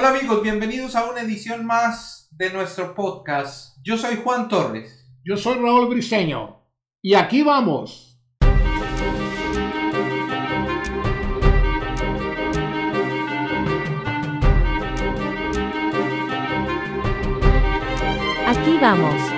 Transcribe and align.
Hola 0.00 0.10
amigos, 0.10 0.44
bienvenidos 0.44 0.94
a 0.94 1.10
una 1.10 1.22
edición 1.22 1.66
más 1.66 2.28
de 2.30 2.52
nuestro 2.52 2.94
podcast. 2.94 3.76
Yo 3.82 3.98
soy 3.98 4.14
Juan 4.22 4.48
Torres. 4.48 5.04
Yo 5.24 5.36
soy 5.36 5.58
Raúl 5.58 5.88
Briseño. 5.88 6.62
Y 7.02 7.14
aquí 7.14 7.42
vamos. 7.42 8.16
Aquí 18.46 18.78
vamos. 18.80 19.37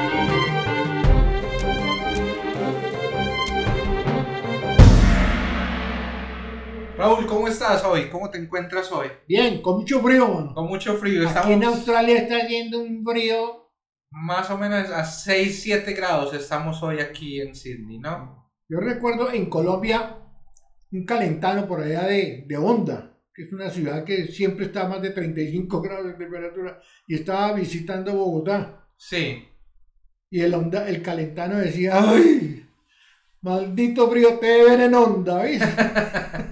Raúl, 7.00 7.24
¿cómo 7.24 7.48
estás 7.48 7.82
hoy? 7.82 8.10
¿Cómo 8.10 8.28
te 8.28 8.36
encuentras 8.36 8.92
hoy? 8.92 9.08
Bien, 9.26 9.62
con 9.62 9.78
mucho 9.78 10.02
frío. 10.02 10.28
mano. 10.28 10.54
Con 10.54 10.66
mucho 10.66 10.98
frío. 10.98 11.22
Aquí 11.22 11.28
Estamos 11.28 11.50
en 11.52 11.64
Australia 11.64 12.18
está 12.18 12.36
haciendo 12.36 12.78
un 12.78 13.02
frío. 13.02 13.70
más 14.10 14.50
o 14.50 14.58
menos 14.58 14.90
a 14.90 15.02
6, 15.02 15.62
7 15.62 15.94
grados. 15.94 16.34
Estamos 16.34 16.82
hoy 16.82 17.00
aquí 17.00 17.40
en 17.40 17.54
Sydney, 17.54 17.98
¿no? 18.00 18.52
Yo 18.68 18.80
recuerdo 18.80 19.32
en 19.32 19.48
Colombia 19.48 20.18
un 20.92 21.06
calentano 21.06 21.66
por 21.66 21.80
allá 21.80 22.02
de, 22.02 22.44
de 22.46 22.56
Honda, 22.58 23.18
que 23.32 23.44
es 23.44 23.52
una 23.54 23.70
ciudad 23.70 24.04
que 24.04 24.26
siempre 24.26 24.66
está 24.66 24.84
a 24.84 24.88
más 24.90 25.00
de 25.00 25.08
35 25.08 25.80
grados 25.80 26.04
de 26.04 26.12
temperatura, 26.12 26.82
y 27.06 27.14
estaba 27.14 27.54
visitando 27.54 28.12
Bogotá. 28.12 28.86
Sí. 28.98 29.48
Y 30.28 30.40
el, 30.42 30.52
Honda, 30.52 30.86
el 30.86 31.00
calentano 31.00 31.56
decía, 31.56 31.94
¡ay! 31.94 32.66
Maldito 33.40 34.10
frío 34.10 34.38
te 34.38 34.46
deben 34.46 34.82
en 34.82 34.94
Honda, 34.94 35.44
¿viste? 35.44 35.66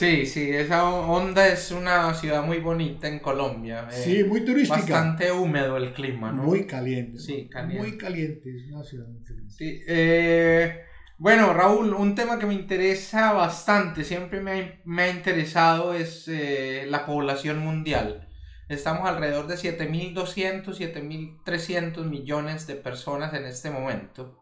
Sí, 0.00 0.24
sí, 0.26 0.50
esa 0.50 0.88
Honda 0.88 1.46
es 1.48 1.70
una 1.70 2.14
ciudad 2.14 2.42
muy 2.42 2.58
bonita 2.58 3.06
en 3.08 3.18
Colombia. 3.18 3.88
eh, 3.92 3.92
Sí, 4.02 4.24
muy 4.24 4.44
turística. 4.44 4.76
Bastante 4.78 5.30
húmedo 5.32 5.76
el 5.76 5.92
clima, 5.92 6.32
¿no? 6.32 6.44
Muy 6.44 6.66
caliente. 6.66 7.18
Sí, 7.18 7.48
caliente. 7.50 7.78
Muy 7.78 7.98
caliente, 7.98 8.56
es 8.56 8.70
una 8.72 8.82
ciudad 8.84 9.06
muy 9.08 9.22
caliente. 9.24 9.54
Sí, 9.58 9.82
eh, 9.88 10.84
bueno, 11.18 11.52
Raúl, 11.52 11.92
un 11.94 12.14
tema 12.14 12.38
que 12.38 12.46
me 12.46 12.54
interesa 12.54 13.32
bastante, 13.32 14.04
siempre 14.04 14.40
me 14.40 14.52
ha, 14.60 14.80
me 14.84 15.02
ha 15.02 15.08
interesado, 15.10 15.92
es 15.92 16.26
eh, 16.28 16.86
la 16.88 17.04
población 17.04 17.58
mundial. 17.58 18.28
Estamos 18.68 19.08
alrededor 19.08 19.48
de 19.48 19.56
7.200, 19.58 20.76
7.300 20.78 22.06
millones 22.06 22.66
de 22.66 22.76
personas 22.76 23.34
en 23.34 23.44
este 23.44 23.70
momento, 23.70 24.38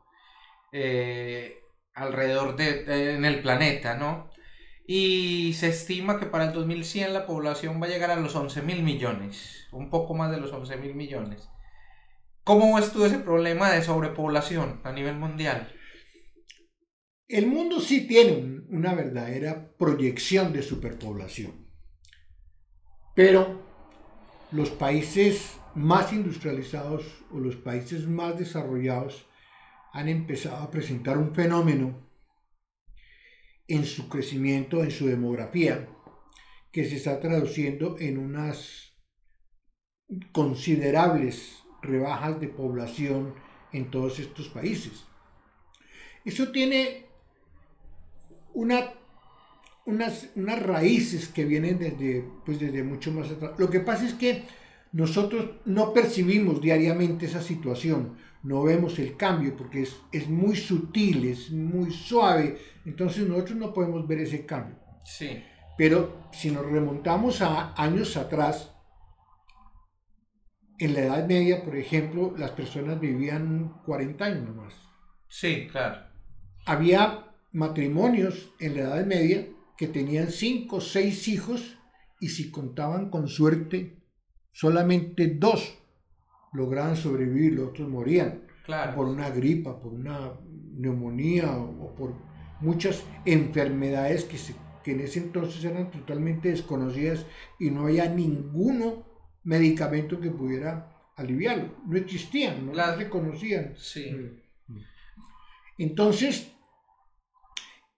eh, 0.72 1.58
alrededor 1.94 2.56
de, 2.56 2.84
de- 2.84 3.14
en 3.14 3.24
el 3.24 3.40
planeta, 3.42 3.94
¿no? 3.96 4.27
Y 4.90 5.52
se 5.52 5.68
estima 5.68 6.18
que 6.18 6.24
para 6.24 6.46
el 6.46 6.54
2100 6.54 7.12
la 7.12 7.26
población 7.26 7.78
va 7.80 7.84
a 7.84 7.90
llegar 7.90 8.10
a 8.10 8.16
los 8.16 8.34
11.000 8.34 8.82
millones, 8.82 9.66
un 9.70 9.90
poco 9.90 10.14
más 10.14 10.30
de 10.30 10.40
los 10.40 10.50
11.000 10.50 10.94
millones. 10.94 11.50
¿Cómo 12.42 12.74
ves 12.74 12.90
tú 12.90 13.04
ese 13.04 13.18
problema 13.18 13.70
de 13.70 13.82
sobrepoblación 13.82 14.80
a 14.84 14.92
nivel 14.92 15.16
mundial? 15.16 15.70
El 17.28 17.48
mundo 17.48 17.80
sí 17.80 18.06
tiene 18.06 18.32
un- 18.32 18.66
una 18.70 18.94
verdadera 18.94 19.72
proyección 19.76 20.54
de 20.54 20.62
superpoblación, 20.62 21.68
pero 23.14 23.60
los 24.52 24.70
países 24.70 25.58
más 25.74 26.14
industrializados 26.14 27.04
o 27.30 27.38
los 27.40 27.56
países 27.56 28.06
más 28.06 28.38
desarrollados 28.38 29.26
han 29.92 30.08
empezado 30.08 30.56
a 30.62 30.70
presentar 30.70 31.18
un 31.18 31.34
fenómeno 31.34 32.07
en 33.68 33.84
su 33.84 34.08
crecimiento, 34.08 34.82
en 34.82 34.90
su 34.90 35.06
demografía, 35.06 35.88
que 36.72 36.88
se 36.88 36.96
está 36.96 37.20
traduciendo 37.20 37.96
en 37.98 38.18
unas 38.18 38.94
considerables 40.32 41.62
rebajas 41.82 42.40
de 42.40 42.48
población 42.48 43.34
en 43.72 43.90
todos 43.90 44.18
estos 44.18 44.48
países. 44.48 45.04
Eso 46.24 46.50
tiene 46.50 47.06
una, 48.54 48.92
unas, 49.86 50.30
unas 50.34 50.62
raíces 50.62 51.28
que 51.28 51.44
vienen 51.44 51.78
desde, 51.78 52.24
pues 52.44 52.58
desde 52.58 52.82
mucho 52.82 53.12
más 53.12 53.30
atrás. 53.30 53.52
Lo 53.58 53.70
que 53.70 53.80
pasa 53.80 54.06
es 54.06 54.14
que 54.14 54.44
nosotros 54.92 55.50
no 55.64 55.92
percibimos 55.92 56.60
diariamente 56.60 57.26
esa 57.26 57.42
situación, 57.42 58.16
no 58.42 58.62
vemos 58.62 58.98
el 58.98 59.16
cambio 59.16 59.56
porque 59.56 59.82
es, 59.82 59.96
es 60.12 60.28
muy 60.28 60.56
sutil, 60.56 61.26
es 61.26 61.50
muy 61.50 61.90
suave, 61.90 62.58
entonces 62.84 63.26
nosotros 63.26 63.58
no 63.58 63.74
podemos 63.74 64.06
ver 64.06 64.20
ese 64.20 64.46
cambio. 64.46 64.76
Sí, 65.04 65.42
Pero 65.76 66.28
si 66.32 66.50
nos 66.50 66.66
remontamos 66.66 67.40
a 67.42 67.74
años 67.80 68.16
atrás, 68.16 68.74
en 70.78 70.94
la 70.94 71.00
Edad 71.00 71.26
Media, 71.26 71.64
por 71.64 71.76
ejemplo, 71.76 72.34
las 72.36 72.52
personas 72.52 73.00
vivían 73.00 73.80
40 73.84 74.24
años 74.24 74.44
nomás. 74.48 74.74
sí, 75.28 75.68
claro. 75.70 76.06
Había 76.66 77.24
matrimonios 77.52 78.52
en 78.60 78.76
la 78.76 78.82
Edad 78.82 79.06
Media 79.06 79.46
que 79.76 79.88
tenían 79.88 80.28
5 80.28 80.76
o 80.76 80.80
6 80.80 81.28
hijos 81.28 81.78
y 82.20 82.28
si 82.28 82.50
contaban 82.50 83.10
con 83.10 83.28
suerte, 83.28 83.96
solamente 84.62 85.28
dos 85.28 85.78
lograban 86.52 86.96
sobrevivir, 86.96 87.52
los 87.54 87.68
otros 87.68 87.88
morían 87.88 88.42
Claro. 88.64 88.96
por 88.96 89.06
una 89.06 89.30
gripa, 89.30 89.80
por 89.80 89.92
una 89.92 90.32
neumonía 90.74 91.56
o 91.58 91.94
por 91.94 92.14
muchas 92.60 93.04
enfermedades 93.24 94.24
que, 94.24 94.36
se- 94.36 94.56
que 94.82 94.92
en 94.92 95.00
ese 95.00 95.20
entonces 95.20 95.64
eran 95.64 95.90
totalmente 95.92 96.50
desconocidas 96.50 97.24
y 97.60 97.70
no 97.70 97.82
había 97.86 98.08
ninguno 98.08 99.06
medicamento 99.44 100.18
que 100.20 100.30
pudiera 100.30 100.92
aliviarlo. 101.16 101.76
No 101.86 101.96
existían, 101.96 102.66
no 102.66 102.72
Las- 102.72 102.98
se 102.98 103.08
conocían. 103.08 103.74
Sí, 103.76 104.10
Entonces, 105.78 106.52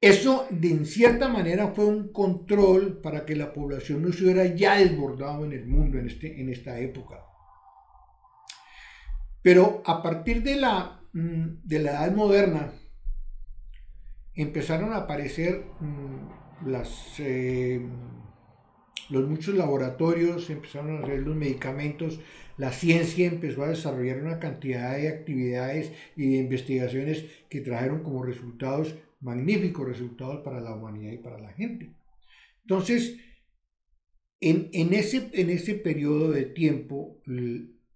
eso 0.01 0.47
de 0.51 0.85
cierta 0.87 1.29
manera 1.29 1.69
fue 1.69 1.85
un 1.85 2.13
control 2.13 3.01
para 3.03 3.27
que 3.27 3.37
la 3.37 3.53
población 3.53 4.03
no 4.03 4.13
se 4.13 4.25
hubiera 4.25 4.47
ya 4.47 4.77
desbordado 4.77 5.45
en 5.45 5.53
el 5.53 5.67
mundo 5.67 5.99
en, 5.99 6.07
este, 6.07 6.41
en 6.41 6.49
esta 6.49 6.79
época. 6.79 7.23
Pero 9.43 9.83
a 9.85 10.03
partir 10.03 10.43
de 10.43 10.57
la, 10.57 11.03
mm, 11.13 11.49
de 11.65 11.79
la 11.81 11.91
edad 11.91 12.15
moderna, 12.15 12.73
empezaron 14.35 14.93
a 14.93 14.99
aparecer 14.99 15.67
mm, 15.81 16.71
las, 16.71 17.15
eh, 17.19 17.81
los 19.11 19.29
muchos 19.29 19.55
laboratorios, 19.55 20.49
empezaron 20.49 20.97
a 20.97 21.01
hacer 21.01 21.21
los 21.21 21.37
medicamentos, 21.37 22.21
la 22.57 22.73
ciencia 22.73 23.27
empezó 23.27 23.65
a 23.65 23.69
desarrollar 23.69 24.19
una 24.19 24.39
cantidad 24.39 24.97
de 24.97 25.09
actividades 25.09 25.93
y 26.17 26.33
de 26.33 26.37
investigaciones 26.39 27.25
que 27.49 27.61
trajeron 27.61 28.03
como 28.03 28.23
resultados 28.23 28.95
magníficos 29.21 29.87
resultados 29.87 30.43
para 30.43 30.61
la 30.61 30.75
humanidad 30.75 31.13
y 31.13 31.19
para 31.19 31.39
la 31.39 31.53
gente. 31.53 31.95
Entonces, 32.63 33.19
en, 34.41 34.71
en 34.73 34.95
ese, 34.95 35.31
en 35.35 35.51
ese 35.51 35.75
periodo 35.75 36.31
de 36.31 36.45
tiempo, 36.47 37.21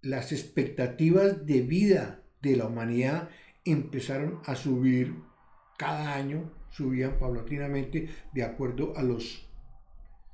las 0.01 0.31
expectativas 0.31 1.45
de 1.45 1.61
vida 1.61 2.23
de 2.41 2.55
la 2.55 2.67
humanidad 2.67 3.29
empezaron 3.63 4.41
a 4.45 4.55
subir 4.55 5.15
cada 5.77 6.13
año, 6.13 6.51
subían 6.69 7.17
paulatinamente 7.17 8.09
de 8.33 8.43
acuerdo 8.43 8.93
a, 8.95 9.01
los, 9.01 9.49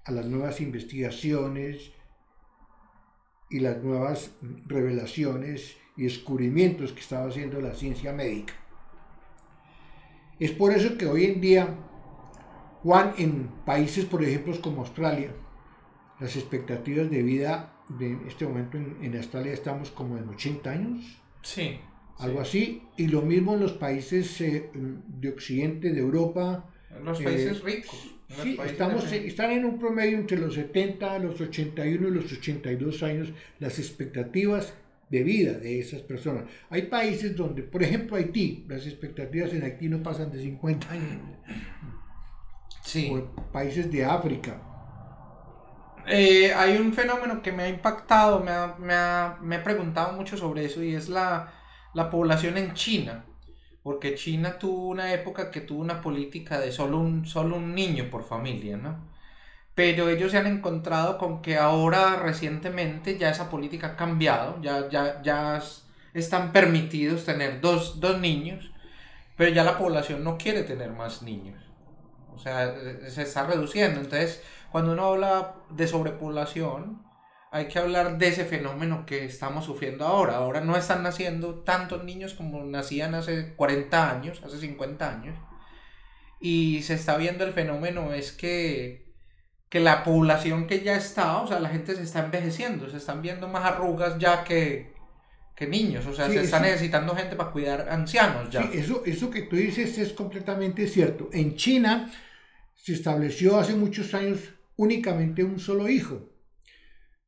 a 0.03 0.12
las 0.12 0.25
nuevas 0.25 0.59
investigaciones 0.59 1.94
y 3.50 3.59
las 3.59 3.81
nuevas 3.81 4.35
revelaciones 4.66 5.78
y 5.96 6.03
descubrimientos 6.03 6.91
que 6.94 7.00
estaba 7.00 7.28
haciendo 7.28 7.62
la 7.62 7.74
ciencia 7.74 8.12
médica. 8.12 8.53
Es 10.41 10.52
por 10.52 10.74
eso 10.74 10.97
que 10.97 11.06
hoy 11.07 11.24
en 11.25 11.41
día, 11.41 11.63
Juan, 12.84 13.13
en 13.18 13.47
países, 13.66 14.06
por 14.06 14.24
ejemplo, 14.24 14.59
como 14.62 14.81
Australia, 14.81 15.31
las 16.19 16.35
expectativas 16.35 17.09
de 17.09 17.24
vida 17.24 17.74
de 17.89 18.18
este 18.27 18.45
momento 18.45 18.77
en, 18.77 18.98
en 19.01 19.18
Australia 19.18 19.54
estamos 19.54 19.92
como 19.92 20.18
en 20.18 20.30
80 20.30 20.71
años, 20.71 21.21
sí. 21.44 21.80
algo 22.18 22.42
así, 22.42 22.83
y 22.98 23.07
lo 23.07 23.21
mismo 23.21 23.54
en 23.56 23.62
los 23.62 23.74
países 23.74 24.39
eh, 24.42 24.69
de 24.74 25.30
Occidente, 25.30 25.92
de 25.92 26.00
Europa. 26.00 26.66
En 26.89 27.06
los 27.06 27.19
Eh, 27.19 27.24
países 27.25 27.62
ricos. 27.63 28.16
en 28.30 28.38
los 28.38 28.44
Sí, 28.44 28.54
países 28.54 28.71
estamos, 28.74 29.12
están 29.12 29.51
en 29.51 29.66
un 29.66 29.80
promedio 29.80 30.18
entre 30.18 30.38
los 30.38 30.54
70, 30.56 31.19
los 31.19 31.39
81 31.42 32.07
y 32.07 32.12
los 32.12 32.31
82 32.31 33.04
años 33.04 33.33
las 33.60 33.80
expectativas 33.80 34.74
de 35.12 35.24
vida 35.24 35.54
de 35.54 35.80
esas 35.80 36.02
personas. 36.02 36.46
Hay 36.69 36.84
países 36.84 37.36
donde, 37.36 37.63
por 37.63 37.84
ejemplo, 37.84 38.18
Haití, 38.18 38.66
las 38.69 38.86
expectativas 38.88 39.54
en 39.54 39.63
Haití 39.63 39.90
no 39.90 40.02
pasan 40.04 40.31
de 40.31 40.42
50 40.42 40.92
años. 40.92 41.19
Sí. 42.84 43.12
O 43.12 43.16
países 43.56 43.86
de 43.94 44.00
África. 44.18 44.54
Eh, 46.08 46.54
hay 46.54 46.78
un 46.78 46.94
fenómeno 46.94 47.42
que 47.42 47.52
me 47.52 47.63
ha 47.63 47.69
impactado, 47.69 48.40
me, 48.40 48.52
ha- 48.52 48.75
me, 48.80 48.94
ha- 48.94 49.38
me 49.42 49.58
he 49.58 49.60
preguntado 49.60 50.13
mucho 50.13 50.36
sobre 50.38 50.66
eso 50.66 50.81
y 50.84 50.96
es 50.96 51.10
la, 51.10 51.54
la 51.94 52.10
población 52.10 52.57
en 52.57 52.74
China. 52.74 53.25
Porque 53.84 54.16
China 54.16 54.57
tuvo 54.60 54.88
una 54.90 55.14
época 55.14 55.52
que 55.52 55.62
tuvo 55.62 55.81
una 55.81 56.02
política 56.02 56.60
de 56.60 56.72
solo 56.72 57.00
un, 57.00 57.25
solo 57.25 57.57
un 57.57 57.75
niño 57.75 58.10
por 58.12 58.24
familia, 58.24 58.78
¿no? 58.78 59.11
Pero 59.81 60.10
ellos 60.10 60.30
se 60.30 60.38
han 60.38 60.45
encontrado 60.45 61.18
con 61.18 61.42
que 61.42 61.57
ahora 61.57 62.18
recientemente 62.18 63.18
ya 63.18 63.31
esa 63.31 63.50
política 63.50 63.88
ha 63.88 63.95
cambiado, 63.95 64.62
ya, 64.62 64.88
ya, 64.89 65.24
ya 65.24 65.60
están 66.13 66.51
permitidos 66.51 67.25
tener 67.25 67.62
dos, 67.62 68.00
dos 68.00 68.19
niños, 68.19 68.72
pero 69.36 69.50
ya 69.50 69.63
la 69.63 69.80
población 69.80 70.24
no 70.24 70.38
quiere 70.38 70.62
tener 70.62 70.92
más 70.92 71.24
niños. 71.24 71.60
O 72.31 72.38
sea, 72.38 72.75
se 73.07 73.24
está 73.24 73.48
reduciendo. 73.48 74.01
Entonces, 74.01 74.44
cuando 74.72 74.92
uno 74.92 75.04
habla 75.04 75.56
de 75.72 75.88
sobrepoblación, 75.88 77.01
hay 77.50 77.68
que 77.68 77.80
hablar 77.80 78.19
de 78.19 78.28
ese 78.28 78.45
fenómeno 78.45 79.07
que 79.07 79.25
estamos 79.25 79.66
sufriendo 79.66 80.06
ahora. 80.06 80.36
Ahora 80.36 80.62
no 80.62 80.78
están 80.78 81.01
naciendo 81.01 81.62
tantos 81.62 82.04
niños 82.04 82.36
como 82.36 82.63
nacían 82.66 83.16
hace 83.16 83.56
40 83.56 84.12
años, 84.12 84.44
hace 84.45 84.60
50 84.60 85.10
años. 85.10 85.39
Y 86.39 86.83
se 86.83 86.94
está 86.94 87.18
viendo 87.18 87.44
el 87.44 87.54
fenómeno 87.54 88.13
es 88.13 88.31
que, 88.31 89.11
que 89.71 89.79
la 89.79 90.03
población 90.03 90.68
que 90.68 90.83
ya 90.83 90.97
está, 90.97 91.41
o 91.41 91.47
sea, 91.47 91.62
la 91.62 91.69
gente 91.69 91.95
se 91.95 92.03
está 92.03 92.25
envejeciendo, 92.25 92.89
se 92.89 92.97
están 92.97 93.21
viendo 93.21 93.47
más 93.47 93.63
arrugas 93.63 94.19
ya 94.19 94.44
que, 94.44 94.91
que 95.56 95.65
niños, 95.65 96.06
o 96.06 96.13
sea, 96.13 96.27
se 96.27 96.41
está 96.41 96.59
necesitando 96.59 97.15
gente 97.15 97.38
para 97.38 97.51
cuidar 97.51 97.88
ancianos 97.89 98.50
ya. 98.50 98.63
Sí, 98.63 98.69
eso, 98.73 99.01
eso 99.06 99.31
que 99.31 99.44
tú 99.44 99.56
dices 99.56 99.97
es 99.97 100.12
completamente 100.12 100.88
cierto. 100.88 101.29
En 101.31 101.56
China 101.56 102.12
se 102.75 102.91
estableció 102.91 103.57
hace 103.57 103.73
muchos 103.73 104.13
años 104.13 104.41
únicamente 104.75 105.41
un 105.41 105.57
solo 105.57 105.88
hijo. 105.88 106.29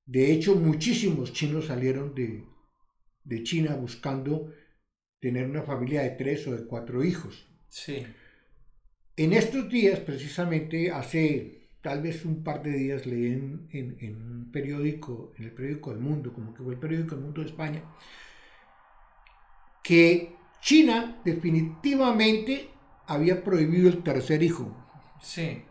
De 0.06 0.34
hecho, 0.34 0.56
muchísimos 0.56 1.32
chinos 1.32 1.68
salieron 1.68 2.14
de, 2.14 2.44
de 3.24 3.44
China 3.44 3.76
buscando 3.76 4.52
tener 5.22 5.46
una 5.46 5.64
familia 5.64 6.02
de 6.02 6.10
tres 6.10 6.46
o 6.50 6.52
de 6.52 6.66
cuatro 6.66 7.06
hijos. 7.06 7.48
Sí. 7.70 8.06
En 9.16 9.32
estos 9.32 9.70
días, 9.70 10.02
precisamente, 10.02 10.92
hace 10.92 11.63
tal 11.84 12.02
vez 12.02 12.24
un 12.24 12.44
par 12.44 12.64
de 12.64 12.72
días 12.72 13.06
leí 13.06 13.34
en, 13.34 13.68
en, 13.72 14.16
un 14.16 14.52
periódico, 14.52 15.34
en 15.38 15.44
el 15.44 15.52
periódico 15.52 15.92
El 15.92 16.00
Mundo, 16.00 16.34
como 16.34 16.54
que 16.54 16.64
fue 16.64 16.74
el 16.74 16.80
periódico 16.80 17.16
El 17.16 17.22
Mundo 17.22 17.42
de 17.42 17.48
España, 17.48 17.84
que 19.84 20.34
China 20.62 21.22
definitivamente 21.26 22.70
había 23.06 23.44
prohibido 23.44 23.90
el 23.90 24.02
tercer 24.02 24.42
hijo. 24.42 24.74
Sí. 25.22 25.62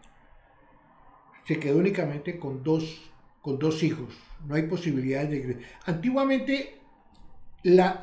Se 1.46 1.58
quedó 1.58 1.78
únicamente 1.78 2.38
con 2.38 2.62
dos, 2.62 3.10
con 3.40 3.58
dos 3.58 3.82
hijos. 3.82 4.14
No 4.46 4.54
hay 4.54 4.64
posibilidad 4.64 5.26
de... 5.26 5.60
Antiguamente 5.86 6.78
la, 7.62 8.02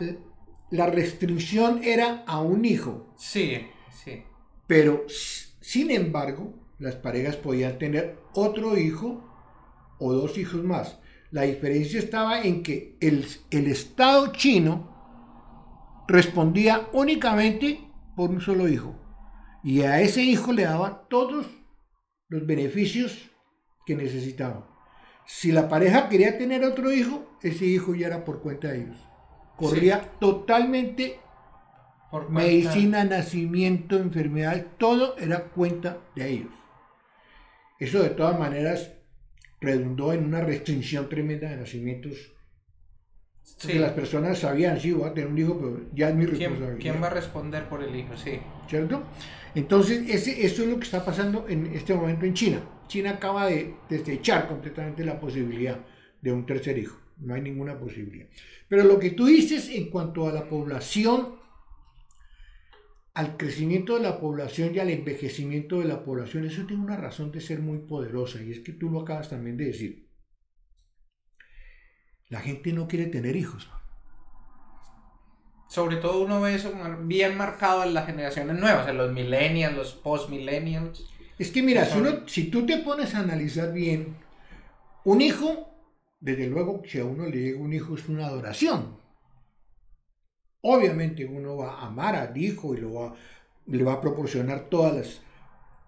la 0.72 0.88
restricción 0.88 1.84
era 1.84 2.24
a 2.26 2.42
un 2.42 2.66
hijo. 2.66 3.14
Sí, 3.18 3.68
sí. 3.92 4.24
Pero, 4.66 5.06
sin 5.08 5.92
embargo, 5.92 6.56
las 6.80 6.96
parejas 6.96 7.36
podían 7.36 7.78
tener 7.78 8.20
otro 8.34 8.78
hijo 8.78 9.24
o 10.00 10.14
dos 10.14 10.38
hijos 10.38 10.64
más. 10.64 11.00
La 11.32 11.44
diferencia 11.44 12.00
estaba 12.00 12.42
en 12.42 12.64
que 12.64 12.98
el, 13.02 13.26
el 13.52 13.68
Estado 13.68 14.32
chino 14.32 16.04
respondía 16.08 16.88
únicamente 16.94 17.82
por 18.16 18.32
un 18.32 18.42
solo 18.42 18.68
hijo. 18.68 18.96
Y 19.64 19.82
a 19.82 20.02
ese 20.02 20.24
hijo 20.24 20.54
le 20.54 20.64
daba 20.64 21.08
todos 21.10 21.46
los 22.30 22.48
beneficios 22.48 23.30
que 23.86 23.96
necesitaba. 23.96 24.68
Si 25.26 25.52
la 25.52 25.70
pareja 25.70 26.10
quería 26.10 26.38
tener 26.38 26.64
otro 26.64 26.92
hijo, 26.92 27.38
ese 27.44 27.66
hijo 27.66 27.94
ya 27.94 28.08
era 28.08 28.26
por 28.26 28.42
cuenta 28.42 28.70
de 28.70 28.84
ellos. 28.84 28.98
Corría 29.58 30.14
totalmente 30.20 31.20
por 32.10 32.30
medicina, 32.32 33.04
nacimiento, 33.04 33.98
enfermedad, 33.98 34.66
todo 34.78 35.18
era 35.18 35.50
cuenta 35.50 36.00
de 36.16 36.30
ellos. 36.30 36.59
Eso 37.80 38.04
de 38.04 38.10
todas 38.10 38.38
maneras 38.38 38.92
redundó 39.62 40.14
en 40.14 40.26
una 40.26 40.42
restricción 40.42 41.10
tremenda 41.10 41.50
de 41.50 41.58
nacimientos. 41.58 42.34
Porque 43.62 43.80
las 43.80 43.94
personas 43.94 44.40
sabían, 44.40 44.80
sí, 44.80 44.92
voy 44.92 45.10
a 45.10 45.14
tener 45.14 45.30
un 45.30 45.38
hijo, 45.38 45.58
pero 45.58 45.82
ya 45.94 46.10
es 46.10 46.16
mi 46.16 46.26
responsabilidad. 46.26 46.80
¿Quién 46.80 47.02
va 47.02 47.08
a 47.08 47.12
responder 47.12 47.68
por 47.68 47.82
el 47.82 47.96
hijo? 47.96 48.16
Sí. 48.16 48.40
¿Cierto? 48.68 49.04
Entonces, 49.56 50.08
ese, 50.08 50.46
eso 50.46 50.64
es 50.64 50.70
lo 50.70 50.78
que 50.78 50.84
está 50.84 51.04
pasando 51.04 51.46
en 51.50 51.66
este 51.68 51.94
momento 51.94 52.26
en 52.26 52.34
China. 52.34 52.62
China 52.88 53.12
acaba 53.12 53.48
de 53.48 53.74
desechar 53.90 54.48
completamente 54.48 55.04
la 55.04 55.20
posibilidad 55.20 55.80
de 56.22 56.32
un 56.32 56.46
tercer 56.46 56.78
hijo. 56.78 57.00
No 57.18 57.34
hay 57.34 57.42
ninguna 57.42 57.78
posibilidad. 57.78 58.28
Pero 58.68 58.84
lo 58.84 59.00
que 59.00 59.12
tú 59.12 59.26
dices 59.26 59.70
en 59.70 59.90
cuanto 59.90 60.28
a 60.28 60.32
la 60.32 60.48
población 60.48 61.40
al 63.20 63.36
crecimiento 63.36 63.96
de 63.96 64.04
la 64.04 64.18
población 64.18 64.74
y 64.74 64.80
al 64.80 64.90
envejecimiento 64.90 65.80
de 65.80 65.86
la 65.86 66.06
población, 66.06 66.46
eso 66.46 66.66
tiene 66.66 66.82
una 66.82 66.96
razón 66.96 67.34
de 67.34 67.42
ser 67.42 67.60
muy 67.60 67.80
poderosa 67.80 68.42
y 68.42 68.54
es 68.54 68.62
que 68.62 68.72
tú 68.72 68.90
lo 68.90 69.02
acabas 69.02 69.30
también 69.30 69.58
de 69.58 69.66
decir. 69.66 70.08
La 72.30 72.40
gente 72.40 72.72
no 72.72 72.88
quiere 72.88 73.08
tener 73.08 73.36
hijos. 73.36 73.70
Sobre 75.68 75.98
todo 75.98 76.24
uno 76.24 76.40
ve 76.40 76.56
eso 76.56 76.72
bien 77.02 77.36
marcado 77.36 77.84
en 77.84 77.94
las 77.94 78.06
generaciones 78.06 78.58
nuevas, 78.58 78.88
en 78.88 78.96
los 78.96 79.12
millennials, 79.12 79.76
los 79.76 79.94
post-millennials. 79.96 81.06
Es 81.38 81.52
que 81.52 81.62
mira, 81.62 81.84
si, 81.84 82.00
si 82.28 82.50
tú 82.50 82.66
te 82.66 82.78
pones 82.78 83.16
a 83.16 83.20
analizar 83.20 83.74
bien, 83.74 84.16
un 85.04 85.20
hijo, 85.20 85.76
desde 86.22 86.48
luego 86.48 86.82
que 86.82 87.02
a 87.02 87.04
uno 87.04 87.26
le 87.26 87.38
llega 87.38 87.60
un 87.60 87.74
hijo 87.74 87.96
es 87.96 88.08
una 88.08 88.28
adoración. 88.28 88.98
Obviamente 90.62 91.26
uno 91.26 91.58
va 91.58 91.74
a 91.74 91.88
amar 91.88 92.16
al 92.16 92.38
hijo 92.38 92.74
y 92.74 92.78
lo 92.78 92.94
va, 92.94 93.16
le 93.68 93.84
va 93.84 93.94
a 93.94 94.02
proporcionar 94.02 94.70
todas 94.70 94.94
las 94.94 95.22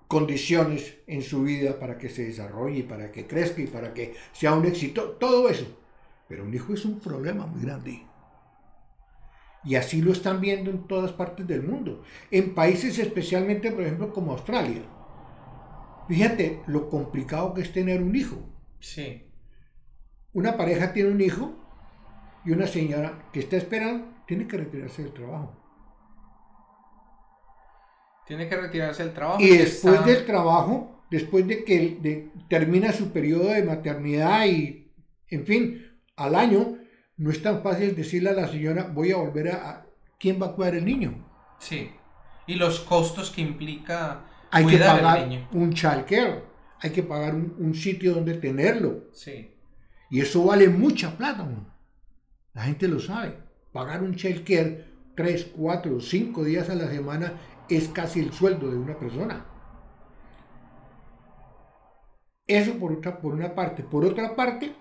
condiciones 0.07 0.97
en 1.07 1.21
su 1.21 1.43
vida 1.43 1.79
para 1.79 1.97
que 1.97 2.09
se 2.09 2.25
desarrolle, 2.25 2.83
para 2.83 3.11
que 3.11 3.27
crezca 3.27 3.61
y 3.61 3.67
para 3.67 3.93
que 3.93 4.13
sea 4.33 4.53
un 4.53 4.65
éxito, 4.65 5.11
todo 5.11 5.49
eso. 5.49 5.65
Pero 6.27 6.43
un 6.43 6.53
hijo 6.53 6.73
es 6.73 6.85
un 6.85 6.99
problema 6.99 7.45
muy 7.45 7.61
grande. 7.63 8.03
Y 9.63 9.75
así 9.75 10.01
lo 10.01 10.11
están 10.11 10.41
viendo 10.41 10.71
en 10.71 10.87
todas 10.87 11.11
partes 11.11 11.45
del 11.47 11.63
mundo. 11.63 12.03
En 12.31 12.55
países 12.55 12.97
especialmente, 12.97 13.71
por 13.71 13.81
ejemplo, 13.81 14.11
como 14.11 14.31
Australia. 14.31 14.81
Fíjate 16.07 16.61
lo 16.67 16.89
complicado 16.89 17.53
que 17.53 17.61
es 17.61 17.71
tener 17.71 18.01
un 18.01 18.15
hijo. 18.15 18.37
Sí. 18.79 19.27
Una 20.33 20.57
pareja 20.57 20.93
tiene 20.93 21.11
un 21.11 21.21
hijo 21.21 21.53
y 22.43 22.51
una 22.51 22.67
señora 22.67 23.29
que 23.31 23.39
está 23.39 23.57
esperando 23.57 24.07
tiene 24.31 24.47
que 24.47 24.55
retirarse 24.55 25.03
del 25.03 25.11
trabajo. 25.11 25.53
Tiene 28.25 28.47
que 28.47 28.55
retirarse 28.55 29.03
del 29.03 29.13
trabajo. 29.13 29.41
Y 29.41 29.57
después 29.57 30.05
del 30.05 30.25
trabajo, 30.25 31.03
después 31.11 31.45
de 31.45 31.65
que 31.65 32.31
termina 32.47 32.93
su 32.93 33.11
periodo 33.11 33.49
de 33.49 33.61
maternidad 33.63 34.45
y, 34.45 34.89
en 35.27 35.45
fin, 35.45 35.85
al 36.15 36.35
año, 36.35 36.77
no 37.17 37.29
es 37.29 37.41
tan 37.41 37.61
fácil 37.61 37.93
decirle 37.93 38.29
a 38.29 38.33
la 38.33 38.47
señora, 38.47 38.83
voy 38.83 39.11
a 39.11 39.17
volver 39.17 39.49
a... 39.49 39.85
¿Quién 40.17 40.41
va 40.41 40.45
a 40.45 40.51
cuidar 40.53 40.75
el 40.75 40.85
niño? 40.85 41.27
Sí. 41.59 41.91
Y 42.47 42.55
los 42.55 42.79
costos 42.79 43.31
que 43.31 43.41
implica 43.41 44.27
hay 44.49 44.65
que 44.65 44.77
pagar 44.77 45.27
un 45.51 45.73
childcare, 45.73 46.41
hay 46.79 46.91
que 46.91 47.03
pagar 47.03 47.35
un, 47.35 47.75
sitio 47.75 48.13
donde 48.13 48.35
tenerlo. 48.35 49.09
Sí. 49.11 49.53
Y 50.09 50.21
eso 50.21 50.45
vale 50.45 50.69
mucha 50.69 51.17
plata. 51.17 51.45
La 52.53 52.63
gente 52.63 52.87
lo 52.87 52.97
sabe 53.01 53.40
pagar 53.71 54.03
un 54.03 54.15
childcare 54.15 54.85
3, 55.15 55.53
4, 55.55 55.99
5 55.99 56.43
días 56.43 56.69
a 56.69 56.75
la 56.75 56.89
semana 56.89 57.33
es 57.69 57.87
casi 57.89 58.19
el 58.19 58.31
sueldo 58.31 58.69
de 58.69 58.77
una 58.77 58.97
persona. 58.97 59.45
Eso 62.47 62.77
por, 62.77 62.91
otra, 62.91 63.21
por 63.21 63.33
una 63.33 63.55
parte. 63.55 63.83
Por 63.83 64.03
otra 64.03 64.35
parte, 64.35 64.73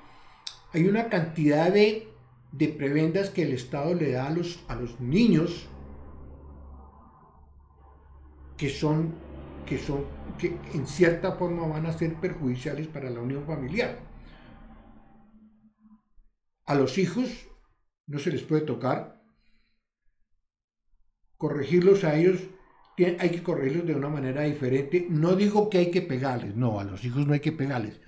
hay 0.72 0.88
una 0.88 1.08
cantidad 1.08 1.72
de, 1.72 2.08
de 2.52 2.68
prebendas 2.68 3.30
que 3.30 3.42
el 3.42 3.52
Estado 3.52 3.94
le 3.94 4.12
da 4.12 4.26
a 4.26 4.30
los, 4.30 4.64
a 4.68 4.74
los 4.74 5.00
niños 5.00 5.68
que 8.56 8.68
son, 8.68 9.14
que 9.66 9.78
son, 9.78 10.04
que 10.38 10.58
en 10.74 10.86
cierta 10.86 11.32
forma 11.32 11.66
van 11.66 11.86
a 11.86 11.92
ser 11.92 12.14
perjudiciales 12.14 12.88
para 12.88 13.08
la 13.10 13.20
unión 13.20 13.44
familiar. 13.46 13.98
A 16.66 16.74
los 16.74 16.98
hijos 16.98 17.49
no 18.10 18.18
se 18.18 18.32
les 18.32 18.42
puede 18.42 18.62
tocar. 18.62 19.22
Corregirlos 21.36 22.04
a 22.04 22.18
ellos, 22.18 22.40
hay 23.18 23.30
que 23.30 23.42
corregirlos 23.42 23.86
de 23.86 23.94
una 23.94 24.08
manera 24.08 24.42
diferente. 24.42 25.06
No 25.08 25.36
digo 25.36 25.70
que 25.70 25.78
hay 25.78 25.90
que 25.90 26.02
pegarles, 26.02 26.56
no, 26.56 26.80
a 26.80 26.84
los 26.84 27.04
hijos 27.04 27.26
no 27.26 27.32
hay 27.32 27.40
que 27.40 27.52
pegarles. 27.52 28.00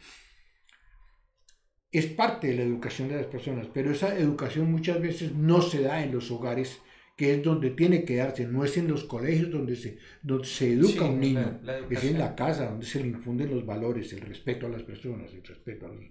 Es 1.92 2.06
parte 2.06 2.48
de 2.48 2.56
la 2.56 2.62
educación 2.62 3.08
de 3.08 3.16
las 3.16 3.26
personas, 3.26 3.68
pero 3.72 3.92
esa 3.92 4.18
educación 4.18 4.70
muchas 4.70 5.00
veces 5.00 5.34
no 5.34 5.62
se 5.62 5.82
da 5.82 6.02
en 6.02 6.12
los 6.12 6.30
hogares, 6.30 6.80
que 7.16 7.34
es 7.34 7.42
donde 7.42 7.70
tiene 7.70 8.04
que 8.04 8.16
darse, 8.16 8.46
no 8.46 8.64
es 8.64 8.76
en 8.76 8.88
los 8.88 9.04
colegios 9.04 9.50
donde 9.50 9.76
se, 9.76 9.98
donde 10.22 10.48
se 10.48 10.72
educa 10.72 11.04
un 11.04 11.20
niño, 11.20 11.60
es 11.90 12.04
en 12.04 12.18
la 12.18 12.34
casa 12.34 12.70
donde 12.70 12.86
se 12.86 13.00
le 13.00 13.08
infunden 13.08 13.50
los 13.50 13.64
valores, 13.64 14.12
el 14.14 14.22
respeto 14.22 14.66
a 14.66 14.70
las 14.70 14.82
personas, 14.82 15.32
el 15.32 15.44
respeto 15.44 15.86
a 15.86 15.90
los... 15.90 16.04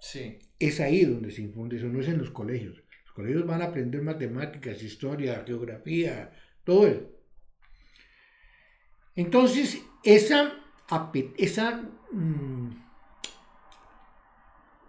Sí. 0.00 0.38
Es 0.58 0.80
ahí 0.80 1.04
donde 1.04 1.30
se 1.30 1.42
infunde 1.42 1.76
eso, 1.76 1.86
no 1.86 2.00
es 2.00 2.08
en 2.08 2.18
los 2.18 2.30
colegios. 2.30 2.81
Con 3.14 3.28
ellos 3.28 3.46
van 3.46 3.62
a 3.62 3.66
aprender 3.66 4.02
matemáticas, 4.02 4.82
historia, 4.82 5.42
geografía, 5.46 6.32
todo 6.64 6.86
eso. 6.86 7.10
Entonces, 9.14 9.82
esa, 10.02 10.54
esa 11.36 11.82
mm, 12.10 12.70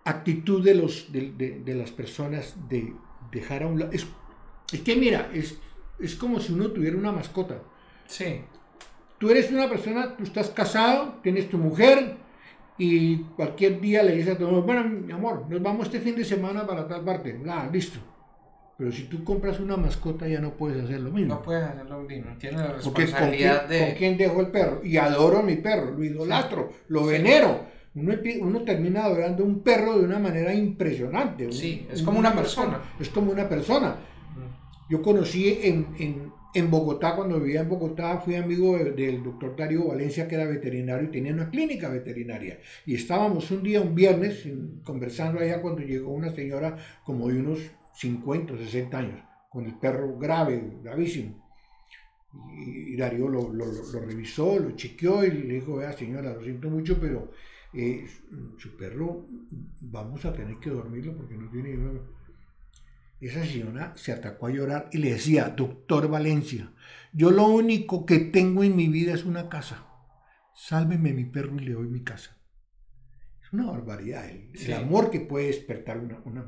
actitud 0.05 0.63
de, 0.63 0.75
los, 0.75 1.11
de, 1.11 1.31
de, 1.63 1.75
las 1.75 1.91
personas 1.91 2.55
de 2.69 2.93
dejar 3.31 3.63
a 3.63 3.67
un 3.67 3.79
lado. 3.79 3.91
Es, 3.91 4.07
es, 4.71 4.81
que 4.81 4.95
mira, 4.95 5.29
es, 5.33 5.57
es 5.99 6.15
como 6.15 6.39
si 6.39 6.53
uno 6.53 6.71
tuviera 6.71 6.97
una 6.97 7.11
mascota. 7.11 7.61
Sí. 8.07 8.41
Tú 9.17 9.29
eres 9.29 9.51
una 9.51 9.69
persona, 9.69 10.15
tú 10.15 10.23
estás 10.23 10.49
casado, 10.49 11.19
tienes 11.21 11.49
tu 11.49 11.57
mujer 11.57 12.17
y 12.77 13.17
cualquier 13.35 13.79
día 13.79 14.03
le 14.03 14.15
dices 14.15 14.35
a 14.35 14.37
tu 14.37 14.47
mujer, 14.47 14.63
bueno, 14.63 14.83
mi 14.85 15.11
amor, 15.11 15.45
nos 15.49 15.61
vamos 15.61 15.87
este 15.87 15.99
fin 15.99 16.15
de 16.15 16.25
semana 16.25 16.65
para 16.65 16.87
tal 16.87 17.03
parte. 17.03 17.41
Ah, 17.47 17.69
listo. 17.71 18.12
Pero 18.77 18.91
si 18.91 19.03
tú 19.03 19.23
compras 19.23 19.59
una 19.59 19.77
mascota 19.77 20.27
ya 20.27 20.39
no 20.39 20.53
puedes 20.53 20.83
hacer 20.83 20.99
lo 20.99 21.11
mismo. 21.11 21.35
No 21.35 21.41
puedes 21.43 21.63
hacer 21.63 21.85
lo 21.85 22.01
mismo. 22.01 22.31
Tienes 22.39 22.59
la 22.59 22.73
responsabilidad 22.73 23.59
¿con 23.59 23.67
quién, 23.67 23.79
de... 23.79 23.87
¿Con 23.87 23.97
quién 23.97 24.17
dejo 24.17 24.41
el 24.41 24.47
perro? 24.47 24.81
Y 24.83 24.97
adoro 24.97 25.39
a 25.39 25.43
mi 25.43 25.55
perro, 25.57 25.91
lo 25.91 26.03
idolatro, 26.03 26.71
lo 26.87 27.05
venero. 27.05 27.73
Uno, 27.95 28.15
uno, 28.41 28.63
termina 28.63 29.03
adorando 29.03 29.43
un 29.43 29.61
perro 29.61 29.99
de 29.99 30.05
una 30.05 30.17
manera 30.17 30.51
impresionante. 30.53 31.51
Sí, 31.51 31.87
es 31.91 32.01
como 32.01 32.17
una 32.17 32.33
persona. 32.33 32.81
Es 32.99 33.09
como 33.09 33.31
una 33.31 33.47
persona. 33.47 33.95
Yo 34.89 35.01
conocí 35.03 35.59
en, 35.61 35.87
en, 35.99 36.31
en, 36.55 36.71
Bogotá, 36.71 37.15
cuando 37.15 37.39
vivía 37.39 37.61
en 37.61 37.69
Bogotá, 37.69 38.17
fui 38.17 38.35
amigo 38.35 38.77
del 38.77 39.23
doctor 39.23 39.55
Darío 39.55 39.87
Valencia, 39.87 40.27
que 40.27 40.35
era 40.35 40.45
veterinario 40.45 41.07
y 41.07 41.11
tenía 41.11 41.33
una 41.33 41.51
clínica 41.51 41.89
veterinaria. 41.89 42.59
Y 42.87 42.95
estábamos 42.95 43.51
un 43.51 43.61
día, 43.61 43.81
un 43.81 43.93
viernes, 43.93 44.43
conversando 44.83 45.39
allá 45.39 45.61
cuando 45.61 45.81
llegó 45.83 46.11
una 46.11 46.31
señora 46.31 46.77
como 47.05 47.27
de 47.27 47.39
unos 47.39 47.59
50 47.93 48.53
o 48.53 48.57
60 48.57 48.97
años, 48.97 49.23
con 49.49 49.65
el 49.65 49.75
perro 49.75 50.17
grave, 50.17 50.79
gravísimo. 50.81 51.43
Y, 52.57 52.95
Darío 52.95 53.29
lo, 53.29 53.51
revisó, 54.05 54.57
lo 54.57 54.71
chequeó 54.71 55.23
y 55.23 55.31
le 55.31 55.53
dijo, 55.55 55.77
vea 55.77 55.93
señora, 55.93 56.33
lo 56.33 56.43
siento 56.43 56.69
mucho, 56.69 56.99
pero 56.99 57.31
eh, 57.73 58.07
su 58.57 58.75
perro 58.75 59.27
vamos 59.81 60.25
a 60.25 60.33
tener 60.33 60.57
que 60.57 60.69
dormirlo 60.69 61.15
porque 61.15 61.37
no 61.37 61.49
tiene... 61.49 61.77
Esa 63.21 63.45
señora 63.45 63.93
se 63.95 64.11
atacó 64.11 64.47
a 64.47 64.51
llorar 64.51 64.89
y 64.91 64.97
le 64.97 65.11
decía, 65.11 65.47
doctor 65.49 66.09
Valencia, 66.09 66.73
yo 67.13 67.31
lo 67.31 67.47
único 67.47 68.05
que 68.05 68.19
tengo 68.19 68.63
en 68.63 68.75
mi 68.75 68.89
vida 68.89 69.13
es 69.13 69.23
una 69.23 69.47
casa. 69.47 69.85
Sálveme 70.53 71.13
mi 71.13 71.25
perro 71.25 71.55
y 71.55 71.65
le 71.65 71.73
doy 71.73 71.87
mi 71.87 72.03
casa. 72.03 72.37
Una 73.53 73.69
barbaridad 73.69 74.25
el, 74.27 74.73
amor 74.73 75.11
que 75.11 75.19
puede 75.19 75.45
despertar 75.45 75.99
una, 75.99 76.17
una, 76.25 76.43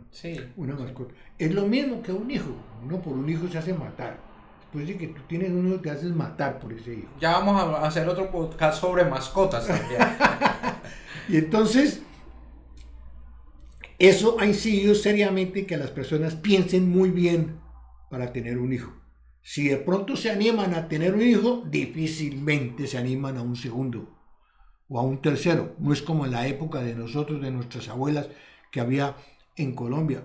una 0.57 0.73
mascota. 0.73 1.13
Es 1.37 1.53
lo 1.53 1.67
mismo 1.67 2.01
que 2.01 2.11
un 2.11 2.31
hijo. 2.31 2.49
Uno 2.83 2.99
por 2.99 3.13
un 3.13 3.29
hijo 3.29 3.47
se 3.47 3.59
hace 3.59 3.75
matar. 3.75 4.19
Después 4.61 4.87
de 4.87 4.97
que 4.97 5.09
tú 5.09 5.21
tienes 5.27 5.51
uno, 5.51 5.79
te 5.79 5.91
haces 5.91 6.09
matar 6.15 6.57
por 6.59 6.73
ese 6.73 6.95
hijo. 6.95 7.09
Ya 7.19 7.33
vamos 7.33 7.61
a 7.61 7.85
hacer 7.85 8.09
otro 8.09 8.31
podcast 8.31 8.81
sobre 8.81 9.05
mascotas 9.05 9.67
también. 9.67 10.01
y 11.29 11.37
entonces, 11.37 12.01
eso 13.99 14.39
ha 14.39 14.47
incidido 14.47 14.95
seriamente 14.95 15.67
que 15.67 15.77
las 15.77 15.91
personas 15.91 16.33
piensen 16.35 16.89
muy 16.89 17.11
bien 17.11 17.59
para 18.09 18.33
tener 18.33 18.57
un 18.57 18.73
hijo. 18.73 18.91
Si 19.43 19.67
de 19.67 19.77
pronto 19.77 20.15
se 20.15 20.31
animan 20.31 20.73
a 20.73 20.87
tener 20.87 21.13
un 21.13 21.21
hijo, 21.21 21.63
difícilmente 21.69 22.87
se 22.87 22.97
animan 22.97 23.37
a 23.37 23.43
un 23.43 23.55
segundo 23.55 24.14
o 24.89 24.99
a 24.99 25.03
un 25.03 25.21
tercero. 25.21 25.75
No 25.79 25.93
es 25.93 26.01
como 26.01 26.25
en 26.25 26.31
la 26.31 26.47
época 26.47 26.81
de 26.81 26.95
nosotros, 26.95 27.41
de 27.41 27.51
nuestras 27.51 27.89
abuelas, 27.89 28.27
que 28.71 28.79
había 28.79 29.15
en 29.55 29.73
Colombia. 29.73 30.23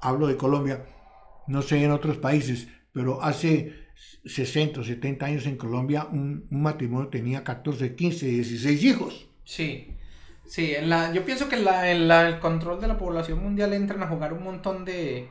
Hablo 0.00 0.26
de 0.26 0.36
Colombia, 0.36 0.84
no 1.46 1.62
sé 1.62 1.82
en 1.84 1.90
otros 1.90 2.18
países, 2.18 2.68
pero 2.92 3.22
hace 3.22 3.82
60 4.24 4.80
o 4.80 4.84
70 4.84 5.26
años 5.26 5.46
en 5.46 5.56
Colombia 5.56 6.08
un, 6.10 6.46
matrimonio 6.50 7.08
tenía 7.08 7.44
14, 7.44 7.94
15, 7.94 8.26
16 8.26 8.84
hijos. 8.84 9.28
Sí. 9.44 9.96
Sí, 10.44 10.74
en 10.74 10.90
la, 10.90 11.12
yo 11.12 11.24
pienso 11.24 11.48
que 11.48 11.56
la, 11.56 11.90
el 11.90 12.40
control 12.40 12.80
de 12.80 12.88
la 12.88 12.98
población 12.98 13.42
mundial 13.42 13.72
entran 13.72 14.02
a 14.02 14.08
jugar 14.08 14.32
un 14.32 14.42
montón 14.42 14.84
de, 14.84 15.28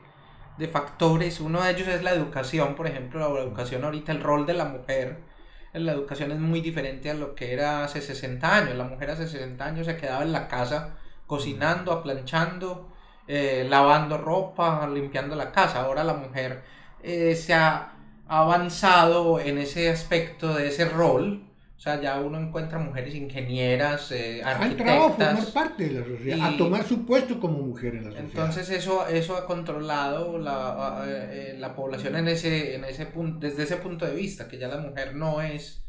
de 0.58 0.68
factores. 0.68 1.40
Uno 1.42 1.62
de 1.62 1.72
ellos 1.72 1.88
es 1.88 2.01
la 2.01 2.12
educación, 2.12 2.75
por 2.75 2.88
ejemplo, 2.88 3.20
la 3.20 3.42
educación 3.42 3.84
ahorita, 3.84 4.13
el 4.13 4.22
rol 4.22 4.46
de 4.46 4.54
la 4.54 4.66
mujer 4.66 5.31
la 5.74 5.94
educación 5.94 6.32
es 6.32 6.40
muy 6.40 6.62
diferente 6.62 7.10
a 7.10 7.13
lo 7.13 7.36
que 7.36 7.54
era 7.54 7.84
hace 7.84 8.01
60 8.01 8.56
años. 8.56 8.75
La 8.75 8.84
mujer 8.84 9.12
hace 9.12 9.28
60 9.28 9.63
años 9.63 9.86
se 9.86 9.98
quedaba 9.98 10.24
en 10.24 10.32
la 10.32 10.48
casa 10.48 10.96
cocinando, 11.28 11.94
aplanchando, 11.94 12.90
eh, 13.28 13.66
lavando 13.70 14.18
ropa, 14.18 14.88
limpiando 14.88 15.36
la 15.36 15.51
casa. 15.51 15.82
Ahora 15.82 16.04
la 16.04 16.13
mujer 16.13 16.62
eh, 17.01 17.36
se 17.36 17.54
ha 17.54 17.94
avanzado 18.28 19.40
en 19.40 19.58
ese 19.58 19.90
aspecto 19.90 20.54
de 20.54 20.68
ese 20.68 20.86
rol 20.86 21.50
o 21.82 21.84
sea, 21.84 22.00
ya 22.00 22.20
uno 22.20 22.38
encuentra 22.38 22.78
mujeres 22.78 23.16
ingenieras, 23.16 24.12
eh, 24.12 24.44
arquitectas. 24.46 24.88
Han 24.88 24.98
a 24.98 25.38
formar 25.38 25.46
parte 25.52 25.90
de 25.90 26.00
la 26.00 26.06
sociedad, 26.06 26.48
a 26.54 26.56
tomar 26.56 26.84
su 26.84 27.08
puesto 27.08 27.40
como 27.40 27.58
mujer 27.58 27.96
en 27.96 28.04
la 28.04 28.12
sociedad. 28.12 28.30
Entonces 28.30 28.70
eso, 28.70 29.08
eso 29.08 29.36
ha 29.36 29.48
controlado 29.48 30.38
la, 30.38 31.04
eh, 31.08 31.56
la 31.58 31.76
población 31.76 32.18
en 32.18 32.28
ese, 32.28 32.76
en 32.76 32.84
ese 32.84 33.08
punto, 33.08 33.40
desde 33.40 33.64
ese 33.64 33.78
punto 33.78 34.06
de 34.06 34.14
vista, 34.14 34.48
que 34.48 34.60
ya 34.60 34.68
la 34.68 34.78
mujer 34.78 35.16
no 35.16 35.42
es 35.42 35.84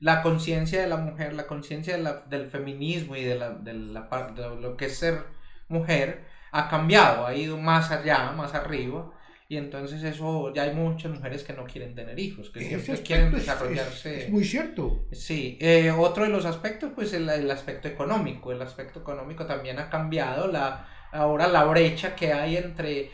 la 0.00 0.20
conciencia 0.20 0.82
de 0.82 0.88
la 0.88 0.96
mujer, 0.96 1.32
la 1.32 1.46
conciencia 1.46 1.96
del 1.96 2.48
feminismo 2.48 3.14
y 3.14 3.22
de, 3.22 3.36
la, 3.36 3.50
de, 3.50 3.72
la, 3.72 4.32
de 4.34 4.60
lo 4.60 4.76
que 4.76 4.86
es 4.86 4.98
ser 4.98 5.26
mujer 5.68 6.24
ha 6.50 6.68
cambiado, 6.68 7.24
ha 7.24 7.36
ido 7.36 7.56
más 7.56 7.92
allá, 7.92 8.32
más 8.32 8.52
arriba 8.52 9.12
y 9.48 9.56
entonces 9.56 10.02
eso, 10.02 10.52
ya 10.52 10.64
hay 10.64 10.74
muchas 10.74 11.12
mujeres 11.12 11.44
que 11.44 11.52
no 11.52 11.64
quieren 11.64 11.94
tener 11.94 12.18
hijos, 12.18 12.50
que 12.50 12.60
siempre 12.60 13.00
quieren 13.02 13.32
desarrollarse. 13.32 14.24
Es, 14.24 14.30
muy 14.30 14.44
cierto. 14.44 15.06
Sí, 15.12 15.56
eh, 15.60 15.92
otro 15.92 16.24
de 16.24 16.30
los 16.30 16.44
aspectos, 16.44 16.90
pues 16.94 17.12
el, 17.12 17.28
el, 17.28 17.48
aspecto 17.50 17.86
económico. 17.86 18.50
El 18.50 18.60
aspecto 18.60 19.00
económico 19.00 19.46
también 19.46 19.78
ha 19.78 19.88
cambiado. 19.88 20.48
La, 20.48 20.88
ahora 21.12 21.46
la 21.46 21.64
brecha 21.64 22.16
que 22.16 22.32
hay 22.32 22.56
entre, 22.56 23.10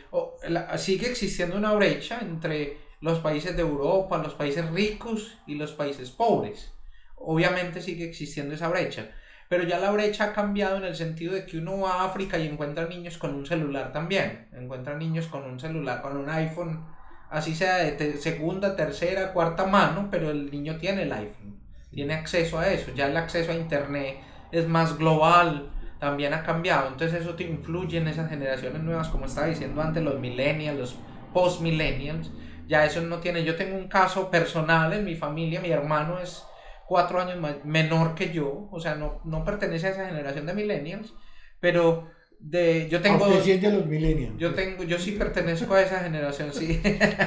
sigue 0.77 1.11
existiendo 1.11 1.57
una 1.57 1.75
brecha 1.75 2.21
entre 2.23 2.79
los 3.01 3.19
países 3.19 3.55
de 3.55 3.63
Europa, 3.63 4.17
los 4.17 4.35
países 4.35 4.69
ricos 4.71 5.39
y 5.47 5.57
los 5.57 5.73
países 5.73 6.11
pobres. 6.11 6.73
Obviamente 7.17 7.83
sigue 7.83 8.05
existiendo 8.05 8.55
esa 8.55 8.69
brecha 8.69 9.11
pero 9.53 9.65
ya 9.65 9.79
la 9.79 9.91
brecha 9.91 10.25
ha 10.25 10.33
cambiado 10.33 10.79
en 10.79 10.85
el 10.85 10.97
sentido 10.97 11.35
de 11.35 11.45
que 11.45 11.59
uno 11.59 11.81
va 11.81 11.97
a 11.97 12.05
África 12.07 12.39
y 12.39 12.49
encuentra 12.49 12.87
niños 12.87 13.19
con 13.19 13.35
un 13.35 13.45
celular 13.45 13.93
también, 13.93 14.49
encuentra 14.51 14.97
niños 14.97 15.27
con 15.27 15.45
un 15.45 15.61
celular, 15.61 16.01
con 16.01 16.17
un 16.17 16.31
iPhone, 16.31 16.83
así 17.29 17.55
sea 17.55 17.77
de 17.77 18.17
segunda, 18.17 18.75
tercera, 18.75 19.35
cuarta 19.35 19.67
mano, 19.67 20.09
pero 20.11 20.31
el 20.31 20.51
niño 20.51 20.79
tiene 20.79 21.03
el 21.03 21.13
iPhone, 21.13 21.61
tiene 21.91 22.15
acceso 22.15 22.59
a 22.59 22.69
eso, 22.71 22.95
ya 22.95 23.09
el 23.09 23.17
acceso 23.19 23.53
a 23.53 23.55
Internet 23.55 24.21
es 24.53 24.67
más 24.67 24.97
global, 24.97 25.71
también 26.01 26.33
ha 26.33 26.43
cambiado, 26.43 26.89
entonces 26.89 27.21
eso 27.21 27.35
te 27.35 27.45
influye 27.45 27.99
en 27.99 28.09
esas 28.09 28.31
generaciones 28.31 28.83
nuevas, 28.83 29.09
como 29.09 29.27
estaba 29.27 29.49
diciendo 29.49 29.83
antes, 29.83 30.03
los 30.03 30.19
millennials, 30.19 30.79
los 30.79 30.97
post-millennials, 31.35 32.31
ya 32.69 32.87
eso 32.87 33.03
no 33.03 33.19
tiene, 33.19 33.45
yo 33.45 33.55
tengo 33.55 33.77
un 33.77 33.89
caso 33.89 34.31
personal 34.31 34.95
en 34.95 35.05
mi 35.05 35.15
familia, 35.15 35.61
mi 35.61 35.69
hermano 35.69 36.21
es 36.21 36.43
cuatro 36.93 37.23
años 37.23 37.39
menor 37.65 38.15
que 38.15 38.35
yo, 38.35 38.69
o 38.71 38.79
sea, 38.79 38.97
no, 38.97 39.23
no 39.25 39.47
pertenece 39.47 39.87
a 39.87 39.91
esa 39.93 40.07
generación 40.07 40.45
de 40.45 40.53
millennials, 40.53 41.15
pero 41.59 42.11
de, 42.39 42.87
yo 42.91 43.01
tengo... 43.01 43.27
los 43.29 43.87
millennials. 43.87 44.37
Yo, 44.37 44.53
tengo, 44.53 44.85
yo 44.85 44.99
sí 44.99 45.13
pertenezco 45.13 45.73
a 45.73 45.81
esa 45.81 46.01
generación, 46.01 46.53
sí. 46.53 46.83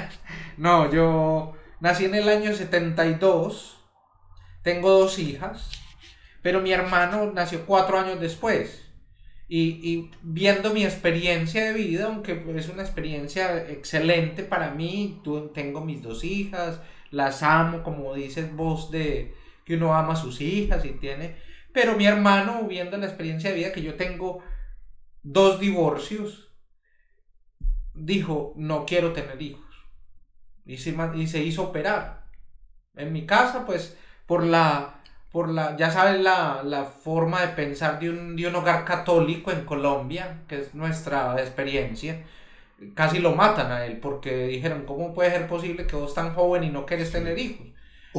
no, 0.58 0.92
yo 0.92 1.54
nací 1.80 2.06
en 2.06 2.14
el 2.14 2.30
año 2.30 2.54
72, 2.54 3.84
tengo 4.62 4.92
dos 4.92 5.18
hijas, 5.18 5.72
pero 6.44 6.62
mi 6.62 6.72
hermano 6.72 7.32
nació 7.34 7.66
cuatro 7.66 7.98
años 7.98 8.20
después. 8.20 8.84
Y, 9.48 9.80
y, 9.82 10.12
viendo 10.22 10.76
mi 10.76 10.84
experiencia 10.84 11.66
de 11.66 11.74
vida, 11.74 12.06
aunque 12.06 12.44
es 12.56 12.70
una 12.70 12.84
experiencia 12.84 13.68
excelente 13.68 14.44
para 14.44 14.76
mí, 14.76 15.24
tengo 15.56 15.82
mis 15.82 16.04
dos 16.04 16.24
hijas, 16.24 16.82
las 17.10 17.42
amo, 17.42 17.82
como 17.82 18.14
dices 18.14 18.56
vos, 18.56 18.92
de, 18.92 19.34
que 19.66 19.76
uno 19.76 19.94
ama 19.94 20.14
a 20.14 20.18
sus 20.18 20.42
hijas 20.42 20.86
y 20.86 20.92
tiene... 20.92 21.36
Pero 21.74 21.98
mi 21.98 22.06
hermano, 22.06 22.64
viendo 22.70 22.96
la 22.96 23.06
experiencia 23.06 23.50
de 23.50 23.58
vida 23.58 23.74
que 23.74 23.82
yo 23.82 23.96
tengo, 23.96 24.42
dos 25.24 25.60
divorcios, 25.60 26.56
dijo, 27.94 28.54
no 28.56 28.86
quiero 28.86 29.12
tener 29.12 29.42
hijos. 29.42 29.66
Y 30.66 30.78
se, 30.78 31.44
hizo 31.44 31.64
operar. 31.64 32.28
En 32.96 33.12
mi 33.12 33.26
casa, 33.26 33.66
pues, 33.66 33.98
por 34.26 34.46
la, 34.46 35.02
por 35.32 35.50
la 35.50 35.76
ya 35.76 35.92
sabes, 35.92 36.22
la, 36.22 36.64
la 36.64 36.86
forma 36.86 37.42
de 37.42 37.50
pensar 37.50 38.00
de 38.00 38.10
un, 38.10 38.38
de 38.38 38.48
un 38.48 38.56
hogar 38.56 38.86
católico 38.86 39.52
en 39.52 39.66
Colombia, 39.66 40.44
que 40.48 40.62
es 40.62 40.76
nuestra 40.76 41.40
experiencia, 41.42 42.24
casi 42.94 43.20
lo 43.20 43.36
matan 43.36 43.72
a 43.72 43.86
él, 43.86 44.00
porque 44.00 44.48
dijeron, 44.48 44.86
¿cómo 44.86 45.14
puede 45.14 45.32
ser 45.32 45.48
posible 45.48 45.88
que 45.88 45.96
vos 45.96 46.14
tan 46.14 46.34
joven 46.34 46.64
y 46.64 46.70
no 46.70 46.86
quieres 46.86 47.12
tener 47.12 47.38
hijos? 47.38 47.68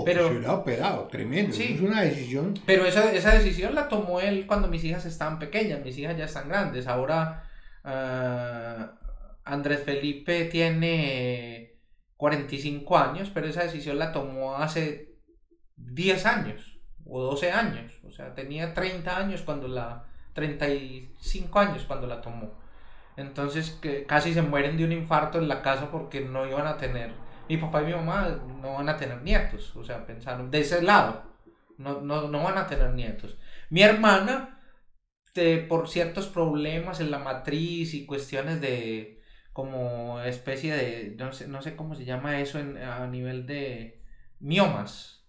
Pero, 0.05 0.29
se 0.29 0.49
operado, 0.49 1.07
tremendo. 1.09 1.57
es 1.57 1.81
una 1.81 2.03
decisión. 2.03 2.55
Pero 2.67 2.85
esa, 2.85 3.12
esa, 3.12 3.35
decisión 3.35 3.75
la 3.75 3.88
tomó 3.88 4.21
él 4.21 4.47
cuando 4.47 4.69
mis 4.69 4.85
hijas 4.85 5.07
estaban 5.07 5.38
pequeñas, 5.38 5.85
mis 5.85 5.97
hijas 5.99 6.17
ya 6.17 6.25
están 6.25 6.49
grandes. 6.49 6.87
Ahora 6.87 7.45
uh, 7.85 9.07
Andrés 9.45 9.83
Felipe 9.85 10.45
tiene 10.47 11.79
45 12.17 12.99
años, 12.99 13.31
pero 13.33 13.47
esa 13.47 13.62
decisión 13.62 13.99
la 13.99 14.12
tomó 14.12 14.57
hace 14.57 15.17
10 15.76 16.26
años 16.26 16.79
o 17.05 17.23
12 17.23 17.53
años. 17.53 17.93
O 18.05 18.11
sea, 18.11 18.35
tenía 18.35 18.75
30 18.75 19.17
años 19.17 19.43
cuando 19.43 19.69
la 19.69 20.05
35 20.35 21.59
años 21.59 21.85
cuando 21.87 22.07
la 22.07 22.21
tomó. 22.21 22.53
Entonces 23.17 23.71
que 23.81 24.05
casi 24.05 24.35
se 24.35 24.43
mueren 24.43 24.76
de 24.76 24.85
un 24.85 24.93
infarto 24.93 25.38
en 25.38 25.49
la 25.49 25.62
casa 25.62 25.91
porque 25.91 26.21
no 26.21 26.47
iban 26.47 26.67
a 26.67 26.76
tener, 26.76 27.12
mi 27.49 27.57
papá 27.57 27.83
y 27.83 27.87
mi 27.87 27.93
mamá 27.93 28.41
no 28.61 28.75
van 28.75 28.88
a 28.88 28.97
tener 28.97 29.23
nietos, 29.23 29.75
o 29.76 29.85
sea, 29.85 30.07
pensaron 30.07 30.50
de 30.50 30.61
ese 30.61 30.83
lado, 30.83 31.23
no, 31.79 32.00
no, 32.00 32.29
no 32.29 32.43
van 32.43 32.59
a 32.59 32.67
tener 32.67 32.93
nietos. 32.95 33.38
Mi 33.71 33.83
hermana, 33.83 34.61
por 35.69 35.88
ciertos 35.88 36.29
problemas 36.29 37.00
en 37.00 37.11
la 37.11 37.19
matriz 37.19 37.95
y 37.95 38.07
cuestiones 38.07 38.61
de 38.61 39.23
como 39.53 40.21
especie 40.21 40.75
de, 40.75 41.15
no 41.19 41.33
sé, 41.33 41.49
no 41.49 41.62
sé 41.62 41.76
cómo 41.76 41.95
se 41.95 42.05
llama 42.05 42.41
eso 42.41 42.59
en, 42.59 42.76
a 42.79 43.07
nivel 43.07 43.47
de 43.47 44.03
miomas, 44.41 45.26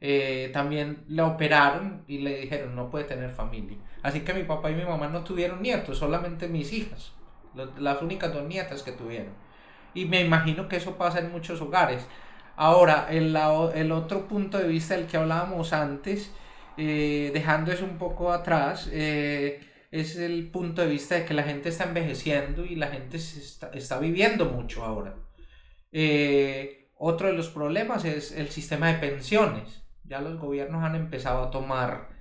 eh, 0.00 0.50
también 0.52 1.04
la 1.08 1.26
operaron 1.26 2.04
y 2.06 2.18
le 2.18 2.40
dijeron 2.40 2.74
no 2.76 2.90
puede 2.90 3.04
tener 3.04 3.30
familia. 3.30 3.78
Así 4.02 4.20
que 4.20 4.34
mi 4.34 4.44
papá 4.44 4.70
y 4.70 4.74
mi 4.74 4.84
mamá 4.84 5.08
no 5.08 5.24
tuvieron 5.24 5.62
nietos, 5.62 5.98
solamente 5.98 6.48
mis 6.48 6.72
hijas 6.72 7.12
las 7.78 8.02
únicas 8.02 8.32
dos 8.32 8.44
nietas 8.44 8.82
que 8.82 8.92
tuvieron. 8.92 9.32
Y 9.98 10.04
me 10.04 10.20
imagino 10.20 10.68
que 10.68 10.76
eso 10.76 10.96
pasa 10.96 11.18
en 11.18 11.32
muchos 11.32 11.60
hogares. 11.60 12.06
Ahora, 12.54 13.08
el, 13.10 13.34
otro 13.90 14.28
punto 14.28 14.56
de 14.58 14.68
vista 14.68 14.94
del 14.94 15.06
que 15.06 15.16
hablábamos 15.16 15.72
antes, 15.72 16.32
eh, 16.76 17.32
dejando 17.34 17.72
eso 17.72 17.84
un 17.84 17.98
poco 17.98 18.32
atrás, 18.32 18.88
eh, 18.92 19.60
es 19.90 20.16
el 20.16 20.50
punto 20.52 20.82
de 20.82 20.88
vista 20.88 21.16
de 21.16 21.24
que 21.24 21.34
la 21.34 21.42
gente 21.42 21.70
está 21.70 21.84
envejeciendo 21.84 22.64
y 22.64 22.76
la 22.76 22.88
gente 22.88 23.16
está, 23.16 23.98
viviendo 23.98 24.44
mucho 24.44 24.84
ahora. 24.84 25.16
Eh, 25.90 26.90
otro 26.96 27.26
de 27.26 27.32
los 27.32 27.48
problemas 27.48 28.04
es 28.04 28.30
el 28.30 28.50
sistema 28.50 28.92
de 28.92 29.00
pensiones. 29.00 29.82
Ya 30.04 30.20
los 30.20 30.38
gobiernos 30.38 30.84
han 30.84 30.94
empezado 30.94 31.42
a 31.42 31.50
tomar 31.50 32.16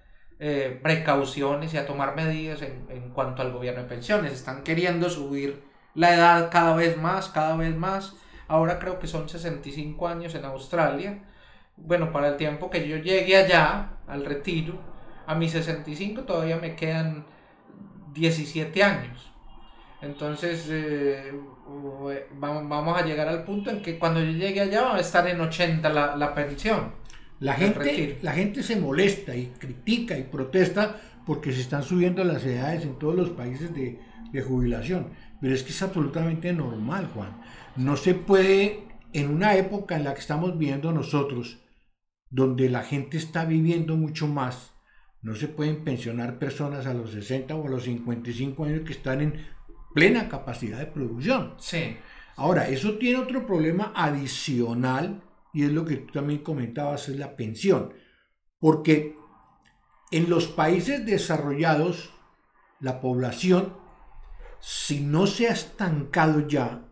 precauciones 0.82 1.74
y 1.74 1.78
a 1.78 1.86
tomar 1.86 2.16
medidas 2.16 2.62
en, 2.64 3.10
cuanto 3.10 3.44
al 3.44 3.52
gobierno 3.52 3.84
de 3.84 3.88
pensiones. 3.88 4.34
Están 4.34 4.64
queriendo 4.64 5.12
subir 5.12 5.68
la 5.98 6.14
edad 6.14 6.50
cada 6.52 6.76
vez 6.76 6.96
más, 6.96 7.28
cada 7.30 7.58
vez 7.58 7.76
más. 7.76 8.14
Ahora 8.48 8.78
creo 8.78 9.00
que 9.00 9.08
son 9.08 9.28
65 9.28 10.08
años 10.08 10.36
en 10.36 10.46
Australia. 10.46 11.24
Bueno, 11.76 12.12
para 12.12 12.30
el 12.30 12.38
tiempo 12.38 12.70
que 12.70 12.88
yo 12.88 12.98
llegue 12.98 13.36
allá, 13.36 13.90
al 14.08 14.24
retiro, 14.24 14.80
a 15.26 15.34
mis 15.34 15.52
65 15.52 16.22
todavía 16.22 16.58
me 16.58 16.76
quedan 16.76 17.26
17 18.14 18.84
años. 18.84 19.32
Entonces, 20.02 20.68
eh, 20.70 21.34
vamos 22.40 23.02
a 23.02 23.04
llegar 23.04 23.28
al 23.28 23.44
punto 23.44 23.72
en 23.72 23.82
que 23.82 23.98
cuando 23.98 24.20
yo 24.20 24.32
llegue 24.32 24.62
allá 24.62 24.84
va 24.84 24.98
a 24.98 25.00
estar 25.00 25.28
en 25.28 25.42
80 25.42 25.90
la, 25.90 26.16
la 26.16 26.36
pensión. 26.36 26.94
La 27.40 27.54
gente, 27.54 28.20
la 28.22 28.34
gente 28.34 28.62
se 28.62 28.76
molesta 28.76 29.36
y 29.36 29.48
critica 29.58 30.18
y 30.18 30.24
protesta 30.24 30.96
porque 31.28 31.52
se 31.52 31.60
están 31.60 31.84
subiendo 31.84 32.24
las 32.24 32.46
edades 32.46 32.84
en 32.84 32.98
todos 32.98 33.14
los 33.14 33.32
países 33.32 33.74
de, 33.74 34.00
jubilación. 34.42 35.10
Pero 35.42 35.54
es 35.54 35.64
que 35.64 35.70
es 35.70 35.82
absolutamente 35.82 36.52
normal, 36.54 37.10
Juan. 37.14 37.42
No 37.76 37.96
se 37.96 38.14
puede, 38.16 38.84
en 39.14 39.30
una 39.30 39.56
época 39.56 39.96
en 39.96 40.04
la 40.04 40.14
que 40.14 40.22
estamos 40.22 40.58
viviendo 40.58 40.92
nosotros, 40.92 41.60
donde 42.30 42.70
la 42.70 42.84
gente 42.84 43.18
está 43.18 43.46
viviendo 43.46 43.96
mucho 43.96 44.28
más, 44.28 44.74
no 45.22 45.36
se 45.36 45.48
pueden 45.48 45.84
pensionar 45.84 46.40
personas 46.40 46.86
a 46.86 46.94
los 46.94 47.12
60 47.12 47.56
o 47.56 47.68
a 47.68 47.70
los 47.70 47.84
55 47.84 48.64
años 48.66 48.82
que 48.86 48.94
están 48.94 49.22
en 49.22 49.46
plena 49.94 50.30
capacidad 50.30 50.80
de 50.80 50.88
producción. 50.88 51.56
Sí. 51.58 51.98
Ahora, 52.36 52.68
eso 52.70 52.98
tiene 52.98 53.20
otro 53.20 53.46
problema 53.46 53.92
adicional 53.96 55.24
y 55.54 55.64
es 55.64 55.72
lo 55.72 55.86
que 55.86 55.98
tú 55.98 56.14
también 56.14 56.44
comentabas, 56.44 57.10
es 57.10 57.18
la 57.18 57.36
pensión. 57.36 57.94
Porque 58.60 59.16
en 60.12 60.30
los 60.30 60.48
países 60.48 61.06
desarrollados, 61.06 62.14
la 62.80 63.02
población, 63.02 63.74
si 64.60 65.02
no 65.02 65.28
se 65.28 65.48
ha 65.48 65.54
estancado 65.54 66.48
ya, 66.48 66.86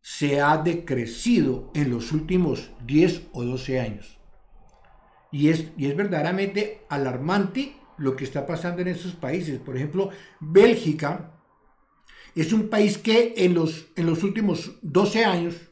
se 0.00 0.40
ha 0.40 0.56
decrecido 0.56 1.70
en 1.74 1.90
los 1.90 2.12
últimos 2.12 2.70
10 2.86 3.28
o 3.32 3.44
12 3.44 3.80
años. 3.80 4.18
Y 5.30 5.48
es, 5.48 5.66
y 5.76 5.86
es 5.86 5.96
verdaderamente 5.96 6.86
alarmante 6.88 7.76
lo 7.98 8.16
que 8.16 8.24
está 8.24 8.46
pasando 8.46 8.80
en 8.80 8.88
esos 8.88 9.12
países. 9.14 9.58
Por 9.58 9.76
ejemplo, 9.76 10.10
Bélgica 10.40 11.34
es 12.34 12.52
un 12.52 12.68
país 12.68 12.96
que 12.96 13.34
en 13.36 13.54
los, 13.54 13.88
en 13.96 14.06
los 14.06 14.22
últimos 14.22 14.78
12 14.82 15.24
años 15.24 15.67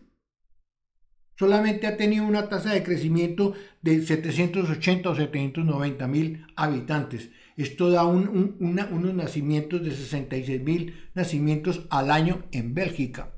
solamente 1.39 1.87
ha 1.87 1.97
tenido 1.97 2.25
una 2.25 2.49
tasa 2.49 2.73
de 2.73 2.83
crecimiento 2.83 3.55
de 3.83 4.03
780 4.03 5.11
o 5.11 5.15
790 5.15 6.07
mil 6.09 6.47
habitantes. 6.57 7.31
Esto 7.57 7.91
da 7.91 8.05
unos 8.05 9.15
nacimientos 9.15 9.83
de 9.83 9.91
66 9.91 10.63
mil 10.63 10.95
nacimientos 11.15 11.87
al 11.91 12.11
año 12.11 12.45
en 12.53 12.75
Bélgica. 12.75 13.33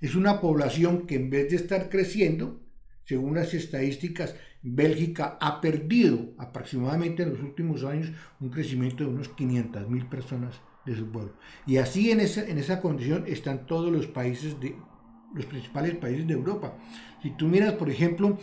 Es 0.00 0.14
una 0.14 0.40
población 0.40 1.06
que 1.06 1.16
en 1.16 1.30
vez 1.30 1.50
de 1.50 1.56
estar 1.56 1.88
creciendo, 1.88 2.60
según 3.04 3.34
las 3.34 3.54
estadísticas, 3.54 4.34
Bélgica 4.62 5.38
ha 5.40 5.60
perdido 5.60 6.34
aproximadamente 6.38 7.22
en 7.22 7.30
los 7.30 7.40
últimos 7.40 7.84
años 7.84 8.10
un 8.40 8.50
crecimiento 8.50 9.04
de 9.04 9.10
unos 9.10 9.28
500 9.28 9.88
mil 9.88 10.06
personas 10.06 10.60
de 10.84 10.96
su 10.96 11.10
pueblo. 11.10 11.34
Y 11.66 11.76
así 11.78 12.10
en 12.10 12.20
esa, 12.20 12.44
en 12.44 12.58
esa 12.58 12.80
condición 12.80 13.24
están 13.26 13.66
todos 13.66 13.92
los 13.92 14.06
países 14.06 14.60
de 14.60 14.76
los 15.36 15.46
principales 15.46 15.94
países 15.94 16.26
de 16.26 16.34
Europa. 16.34 16.74
Si 17.22 17.30
tú 17.30 17.46
miras, 17.46 17.74
por 17.74 17.90
ejemplo, 17.90 18.38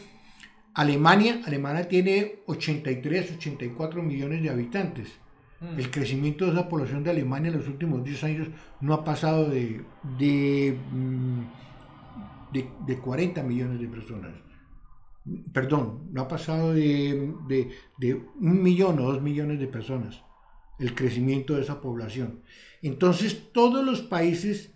Alemania, 0.74 1.42
Alemania 1.46 1.88
tiene 1.88 2.40
83, 2.46 3.34
84 3.38 4.02
millones 4.02 4.42
de 4.42 4.50
habitantes. 4.50 5.10
Mm. 5.60 5.80
El 5.80 5.92
crecimiento 5.92 6.46
de 6.46 6.52
esa 6.52 6.70
población 6.70 7.04
de 7.04 7.12
Alemania 7.12 7.52
en 7.52 7.58
los 7.58 7.68
últimos 7.68 8.04
10 8.04 8.24
años 8.24 8.48
no 8.80 8.94
ha 8.94 9.04
pasado 9.04 9.50
de, 9.50 9.84
de, 10.18 10.78
mm, 10.92 11.42
de, 12.86 12.98
40 12.98 13.44
millones 13.44 13.82
de 13.82 13.88
personas. 13.88 14.32
Perdón, 15.52 16.10
no 16.12 16.22
ha 16.22 16.28
pasado 16.28 16.74
de, 16.74 17.34
de, 17.48 17.72
de 17.98 18.14
un 18.40 18.62
millón 18.62 19.00
o 19.00 19.04
dos 19.04 19.22
millones 19.22 19.60
de 19.60 19.68
personas 19.68 20.22
el 20.80 20.96
crecimiento 20.96 21.56
de 21.56 21.62
esa 21.62 21.82
población. 21.82 22.42
Entonces, 22.82 23.52
todos 23.54 23.86
los 23.86 24.02
países 24.02 24.73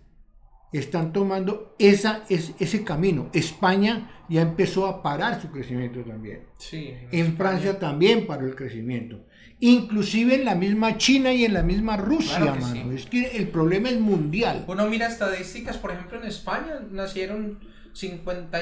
están 0.72 1.12
tomando 1.12 1.74
esa, 1.78 2.24
es, 2.28 2.52
ese 2.58 2.84
camino. 2.84 3.30
España 3.32 4.24
ya 4.28 4.42
empezó 4.42 4.86
a 4.86 5.02
parar 5.02 5.40
su 5.40 5.50
crecimiento 5.50 6.00
también. 6.00 6.46
en, 6.70 7.36
Francia 7.36 7.78
también 7.78 8.26
paró 8.26 8.46
el 8.46 8.54
crecimiento. 8.54 9.24
Inclusive 9.60 10.36
en 10.36 10.44
la 10.44 10.54
misma 10.54 10.98
China 10.98 11.32
y 11.32 11.44
en 11.44 11.54
la 11.54 11.62
misma 11.62 11.96
Rusia, 11.96 12.56
Es 12.94 13.06
que 13.06 13.36
el 13.36 13.48
problema 13.48 13.88
es 13.88 13.98
mundial. 13.98 14.64
Uno 14.68 14.88
mira 14.88 15.06
estadísticas, 15.06 15.78
por 15.78 15.90
ejemplo, 15.90 16.20
en 16.20 16.28
España 16.28 16.80
nacieron 16.90 17.58
50 17.92 18.60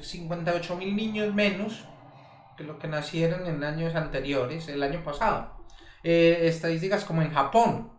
58 0.00 0.76
mil 0.76 0.94
niños 0.94 1.34
menos 1.34 1.84
que 2.56 2.64
lo 2.64 2.78
que 2.78 2.88
nacieron 2.88 3.46
en 3.46 3.64
años 3.64 3.94
anteriores, 3.94 4.68
el 4.68 4.82
año 4.82 5.02
pasado. 5.02 5.56
Eh, 6.02 6.42
estadísticas 6.44 7.04
como 7.04 7.22
en 7.22 7.32
Japón, 7.32 7.90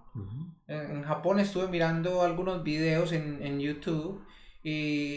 en 0.68 1.04
Japón 1.04 1.40
estuve 1.40 1.68
mirando 1.68 2.22
algunos 2.22 2.64
videos 2.64 3.14
en, 3.14 3.40
en 3.42 3.60
YouTube 3.60 4.22
y, 4.64 4.70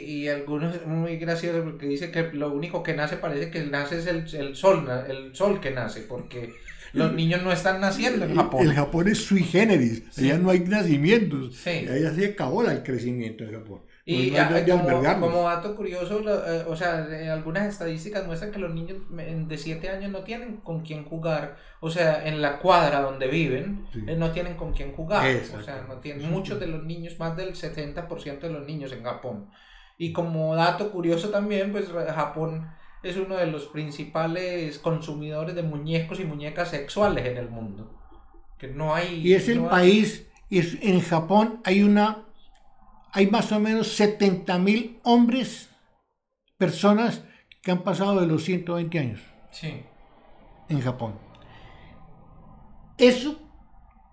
y, 0.06 0.28
algunos 0.28 0.86
muy 0.86 1.16
graciosos 1.16 1.64
porque 1.64 1.86
dice 1.86 2.12
que 2.12 2.30
lo 2.32 2.52
único 2.52 2.82
que 2.84 2.94
nace 2.94 3.16
parece 3.16 3.50
que 3.50 3.64
nace 3.64 3.98
es 3.98 4.06
el, 4.06 4.24
el 4.32 4.54
sol, 4.54 4.88
el 5.08 5.34
sol 5.34 5.60
que 5.60 5.72
nace, 5.72 6.02
porque 6.02 6.52
los 6.92 7.12
niños 7.12 7.42
no 7.42 7.50
están 7.50 7.80
naciendo 7.80 8.26
en 8.26 8.36
Japón. 8.36 8.62
El 8.62 8.74
Japón 8.74 9.08
es 9.08 9.18
sui 9.18 9.42
generis, 9.42 10.04
allá 10.16 10.38
no 10.38 10.50
hay 10.50 10.60
nacimientos, 10.60 11.56
sí. 11.56 11.86
allá 11.88 12.14
se 12.14 12.26
acabó 12.26 12.64
el 12.64 12.82
crecimiento 12.84 13.42
en 13.42 13.52
Japón. 13.52 13.80
Y 14.12 14.30
como, 15.20 15.42
dato 15.44 15.76
curioso, 15.76 16.20
eh, 16.20 16.64
o 16.66 16.74
sea, 16.74 17.06
algunas 17.32 17.68
estadísticas 17.68 18.26
muestran 18.26 18.50
que 18.50 18.58
los 18.58 18.74
niños 18.74 18.98
de 19.08 19.56
7 19.56 19.88
años 19.88 20.10
no 20.10 20.20
tienen 20.20 20.56
con 20.58 20.80
quién 20.80 21.04
jugar, 21.04 21.56
o 21.78 21.88
sea, 21.88 22.26
en 22.26 22.42
la 22.42 22.58
cuadra 22.58 23.02
donde 23.02 23.28
viven, 23.28 23.86
eh, 24.08 24.16
no 24.16 24.32
tienen 24.32 24.56
con 24.56 24.72
quién 24.72 24.92
jugar, 24.92 25.24
o 25.56 25.62
sea, 25.62 25.84
no 25.88 25.98
tienen, 25.98 26.28
muchos 26.28 26.58
de 26.58 26.66
los 26.66 26.82
niños, 26.82 27.20
más 27.20 27.36
del 27.36 27.54
70% 27.54 28.40
de 28.40 28.50
los 28.50 28.66
niños 28.66 28.92
en 28.92 29.04
Japón. 29.04 29.48
Y 29.96 30.12
como 30.12 30.56
dato 30.56 30.90
curioso 30.90 31.28
también, 31.28 31.70
pues 31.70 31.86
Japón 31.88 32.68
es 33.04 33.16
uno 33.16 33.36
de 33.36 33.46
los 33.46 33.66
principales 33.66 34.78
consumidores 34.78 35.54
de 35.54 35.62
muñecos 35.62 36.18
y 36.18 36.24
muñecas 36.24 36.70
sexuales 36.70 37.26
en 37.26 37.36
el 37.36 37.48
mundo. 37.48 37.96
Que 38.58 38.66
no 38.66 38.92
hay... 38.92 39.20
Y 39.24 39.34
es 39.34 39.48
el 39.48 39.60
país, 39.66 40.26
es, 40.50 40.78
en 40.82 41.00
Japón 41.00 41.60
hay 41.64 41.82
una 41.82 42.24
hay 43.12 43.28
más 43.28 43.50
o 43.52 43.60
menos 43.60 43.88
70 43.94 44.58
mil 44.58 45.00
hombres, 45.02 45.70
personas 46.56 47.24
que 47.62 47.70
han 47.70 47.82
pasado 47.82 48.20
de 48.20 48.26
los 48.26 48.44
120 48.44 48.98
años 48.98 49.20
sí. 49.50 49.82
en 50.68 50.80
Japón. 50.80 51.18
Eso 52.98 53.40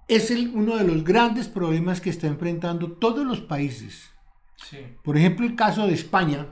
es 0.08 0.32
el, 0.32 0.50
uno 0.56 0.78
de 0.78 0.86
los 0.86 1.04
grandes 1.04 1.48
problemas 1.48 2.02
que 2.02 2.10
están 2.10 2.32
enfrentando 2.32 2.94
todos 2.94 3.26
los 3.26 3.42
países. 3.42 4.10
Sí. 4.56 4.78
Por 5.04 5.18
ejemplo, 5.18 5.46
el 5.46 5.56
caso 5.56 5.86
de 5.86 5.94
España, 5.94 6.48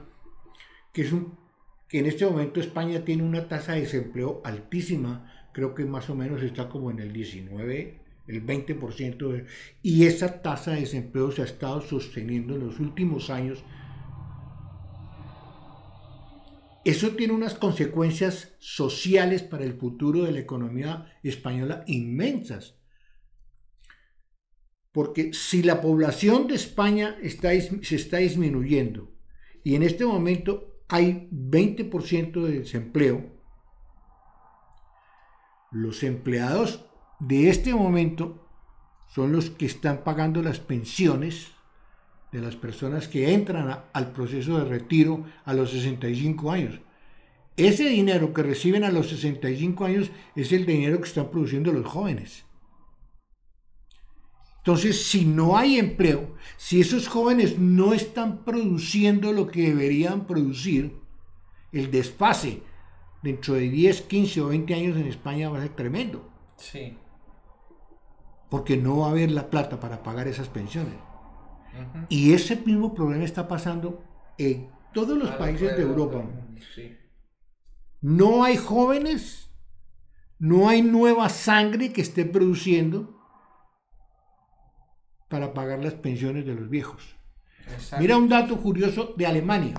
que 0.92 1.02
es 1.02 1.12
un 1.12 1.46
que 1.88 2.00
en 2.00 2.06
este 2.06 2.26
momento 2.26 2.60
España 2.60 3.04
tiene 3.04 3.22
una 3.22 3.48
tasa 3.48 3.72
de 3.72 3.82
desempleo 3.82 4.40
altísima, 4.44 5.48
creo 5.52 5.74
que 5.74 5.84
más 5.84 6.10
o 6.10 6.14
menos 6.14 6.42
está 6.42 6.68
como 6.68 6.90
en 6.90 6.98
el 6.98 7.12
19, 7.12 8.00
el 8.26 8.40
20%. 8.40 9.30
de- 9.32 9.46
y 9.82 10.04
esa 10.06 10.42
tasa 10.42 10.72
de 10.72 10.80
desempleo 10.80 11.30
se 11.30 11.42
ha 11.42 11.44
estado 11.44 11.80
sosteniendo 11.80 12.54
en 12.54 12.66
los 12.66 12.80
últimos 12.80 13.30
años. 13.30 13.64
Eso 16.84 17.10
tiene 17.16 17.32
unas 17.32 17.54
consecuencias 17.54 18.54
sociales 18.60 19.42
para 19.42 19.64
el 19.64 19.74
futuro 19.74 20.22
de 20.22 20.32
la 20.32 20.38
economía 20.38 21.12
española 21.24 21.82
inmensas. 21.88 22.76
Porque 24.92 25.32
si 25.34 25.62
la 25.62 25.80
población 25.80 26.46
de 26.46 26.54
España 26.54 27.18
está, 27.20 27.50
se 27.50 27.96
está 27.96 28.18
disminuyendo 28.18 29.12
y 29.64 29.74
en 29.74 29.82
este 29.82 30.06
momento 30.06 30.80
hay 30.88 31.28
20% 31.32 32.44
de 32.44 32.60
desempleo, 32.60 33.32
los 35.72 36.04
empleados 36.04 36.85
de 37.18 37.48
este 37.48 37.74
momento 37.74 38.46
son 39.08 39.32
los 39.32 39.50
que 39.50 39.66
están 39.66 40.04
pagando 40.04 40.42
las 40.42 40.60
pensiones 40.60 41.52
de 42.32 42.40
las 42.40 42.56
personas 42.56 43.08
que 43.08 43.32
entran 43.32 43.84
al 43.92 44.12
proceso 44.12 44.58
de 44.58 44.64
retiro 44.64 45.24
a 45.44 45.54
los 45.54 45.70
65 45.70 46.50
años. 46.50 46.80
Ese 47.56 47.88
dinero 47.88 48.34
que 48.34 48.42
reciben 48.42 48.84
a 48.84 48.90
los 48.90 49.08
65 49.08 49.84
años 49.84 50.10
es 50.34 50.52
el 50.52 50.66
dinero 50.66 50.98
que 50.98 51.08
están 51.08 51.30
produciendo 51.30 51.72
los 51.72 51.86
jóvenes. 51.86 52.44
Entonces, 54.58 55.06
si 55.06 55.24
no 55.24 55.56
hay 55.56 55.78
empleo, 55.78 56.34
si 56.56 56.80
esos 56.80 57.08
jóvenes 57.08 57.58
no 57.58 57.94
están 57.94 58.44
produciendo 58.44 59.32
lo 59.32 59.46
que 59.46 59.68
deberían 59.68 60.26
producir, 60.26 60.98
el 61.72 61.90
desfase 61.90 62.62
dentro 63.22 63.54
de 63.54 63.70
10, 63.70 64.02
15 64.02 64.40
o 64.42 64.48
20 64.48 64.74
años 64.74 64.96
en 64.96 65.06
España 65.06 65.48
va 65.48 65.58
a 65.58 65.62
ser 65.62 65.76
tremendo, 65.76 66.30
Sí. 66.56 66.96
Porque 68.48 68.76
no 68.76 68.98
va 68.98 69.08
a 69.08 69.10
haber 69.10 69.30
la 69.30 69.50
plata 69.50 69.80
para 69.80 70.02
pagar 70.02 70.28
esas 70.28 70.48
pensiones. 70.48 70.94
Y 72.08 72.32
ese 72.32 72.56
mismo 72.56 72.94
problema 72.94 73.24
está 73.24 73.46
pasando 73.48 74.02
en 74.38 74.70
todos 74.94 75.18
los 75.18 75.30
países 75.32 75.76
de 75.76 75.82
Europa. 75.82 76.24
Sí. 76.74 76.96
No 78.00 78.44
hay 78.44 78.56
jóvenes, 78.56 79.50
no 80.38 80.68
hay 80.68 80.82
nueva 80.82 81.28
sangre 81.28 81.92
que 81.92 82.00
esté 82.00 82.24
produciendo 82.24 83.20
para 85.28 85.52
pagar 85.52 85.82
las 85.82 85.94
pensiones 85.94 86.46
de 86.46 86.54
los 86.54 86.70
viejos. 86.70 87.16
Exacto. 87.66 88.00
Mira 88.00 88.16
un 88.16 88.28
dato 88.28 88.56
curioso 88.58 89.14
de 89.16 89.26
Alemania. 89.26 89.74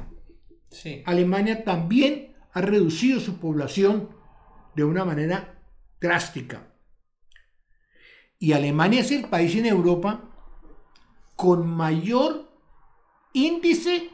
Sí. 0.70 1.02
Alemania 1.06 1.64
también 1.64 2.36
ha 2.54 2.62
reducido 2.62 3.20
su 3.20 3.40
población 3.40 4.10
de 4.76 4.84
una 4.84 5.06
manera 5.06 5.62
drástica. 6.00 6.74
Y 8.40 8.54
Alemania 8.54 9.02
es 9.02 9.12
el 9.12 9.26
país 9.26 9.56
en 9.56 9.66
Europa 9.66 10.24
con 11.36 11.68
mayor 11.68 12.52
índice 13.34 14.10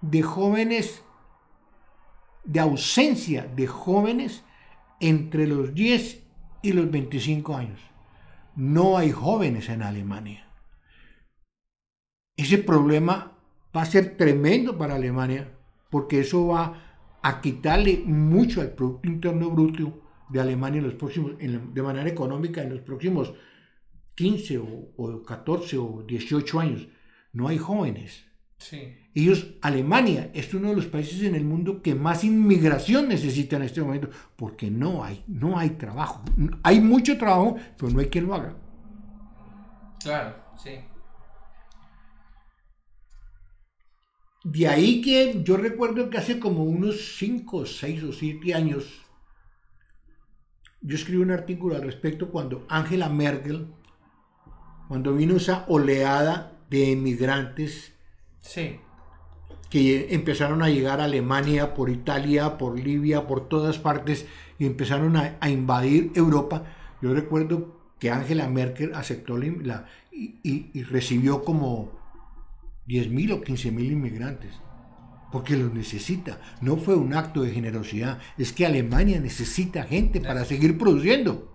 de 0.00 0.22
jóvenes, 0.22 1.02
de 2.44 2.60
ausencia 2.60 3.44
de 3.44 3.66
jóvenes 3.66 4.44
entre 5.00 5.46
los 5.46 5.74
10 5.74 6.22
y 6.62 6.72
los 6.72 6.90
25 6.90 7.56
años. 7.56 7.80
No 8.56 8.96
hay 8.96 9.10
jóvenes 9.10 9.68
en 9.68 9.82
Alemania. 9.82 10.46
Ese 12.36 12.58
problema 12.58 13.32
va 13.76 13.82
a 13.82 13.86
ser 13.86 14.16
tremendo 14.16 14.76
para 14.76 14.94
Alemania 14.94 15.50
porque 15.90 16.20
eso 16.20 16.48
va 16.48 16.82
a 17.22 17.40
quitarle 17.40 18.02
mucho 18.06 18.60
al 18.60 18.72
Producto 18.72 19.08
Interno 19.08 19.50
Bruto 19.50 20.02
de 20.28 20.40
Alemania 20.40 20.78
en 20.78 20.86
los 20.86 20.94
próximos, 20.94 21.32
de 21.38 21.82
manera 21.82 22.08
económica 22.08 22.62
en 22.62 22.70
los 22.70 22.80
próximos 22.80 23.34
15 24.20 24.58
o, 24.58 24.92
o 24.98 25.22
14 25.22 25.78
o 25.78 26.04
18 26.06 26.60
años. 26.60 26.86
No 27.32 27.48
hay 27.48 27.56
jóvenes. 27.56 28.26
Sí. 28.58 28.94
Ellos, 29.14 29.54
Alemania 29.62 30.30
es 30.34 30.52
uno 30.52 30.68
de 30.68 30.76
los 30.76 30.84
países 30.86 31.22
en 31.22 31.34
el 31.34 31.44
mundo 31.44 31.80
que 31.80 31.94
más 31.94 32.22
inmigración 32.22 33.08
necesita 33.08 33.56
en 33.56 33.62
este 33.62 33.80
momento, 33.80 34.10
porque 34.36 34.70
no 34.70 35.02
hay, 35.02 35.24
no 35.26 35.58
hay 35.58 35.70
trabajo. 35.70 36.22
Hay 36.62 36.82
mucho 36.82 37.16
trabajo, 37.16 37.56
pero 37.78 37.90
no 37.90 38.00
hay 38.00 38.08
quien 38.08 38.26
lo 38.26 38.34
haga. 38.34 38.54
Claro, 40.02 40.36
sí. 40.62 40.72
De 44.44 44.68
ahí 44.68 45.00
que 45.00 45.42
yo 45.42 45.56
recuerdo 45.56 46.10
que 46.10 46.18
hace 46.18 46.38
como 46.38 46.64
unos 46.64 47.16
5, 47.16 47.64
6 47.64 48.02
o 48.04 48.12
7 48.12 48.54
años, 48.54 48.84
yo 50.82 50.96
escribí 50.96 51.22
un 51.22 51.30
artículo 51.30 51.74
al 51.76 51.82
respecto 51.82 52.30
cuando 52.30 52.66
Angela 52.68 53.08
Merkel, 53.08 53.79
cuando 54.90 55.14
vino 55.14 55.36
esa 55.36 55.64
oleada 55.68 56.58
de 56.68 56.90
emigrantes 56.90 57.92
Sí. 58.40 58.80
que 59.70 60.08
empezaron 60.16 60.64
a 60.64 60.68
llegar 60.68 61.00
a 61.00 61.04
Alemania, 61.04 61.74
por 61.74 61.90
Italia, 61.90 62.58
por 62.58 62.76
Libia, 62.76 63.24
por 63.28 63.48
todas 63.48 63.78
partes, 63.78 64.26
y 64.58 64.66
empezaron 64.66 65.16
a, 65.16 65.36
a 65.40 65.48
invadir 65.48 66.10
Europa. 66.16 66.64
Yo 67.00 67.14
recuerdo 67.14 67.78
que 68.00 68.10
Angela 68.10 68.48
Merkel 68.48 68.92
aceptó 68.96 69.38
la, 69.38 69.86
y, 70.10 70.40
y- 70.42 70.70
y 70.74 70.82
recibió 70.82 71.44
como 71.44 71.92
10.000 72.88 73.30
o 73.34 73.40
15.000 73.42 73.92
inmigrantes, 73.92 74.54
porque 75.30 75.56
los 75.56 75.72
necesita. 75.72 76.40
No 76.60 76.76
fue 76.78 76.96
un 76.96 77.14
acto 77.14 77.42
de 77.42 77.52
generosidad, 77.52 78.18
es 78.38 78.52
que 78.52 78.66
Alemania 78.66 79.20
necesita 79.20 79.84
gente 79.84 80.20
para 80.20 80.44
seguir 80.44 80.76
produciendo 80.76 81.46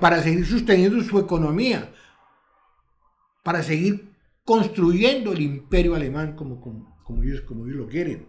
para 0.00 0.20
seguir 0.20 0.44
sosteniendo 0.46 1.00
su 1.02 1.18
economía, 1.20 1.92
para 3.42 3.62
seguir 3.62 4.12
construyendo 4.44 5.32
el 5.32 5.40
imperio 5.40 5.94
alemán 5.94 6.34
como, 6.36 6.60
como, 6.60 6.96
como 7.04 7.22
ellos, 7.22 7.42
como 7.42 7.64
ellos 7.66 7.76
lo 7.78 7.88
quieren. 7.88 8.26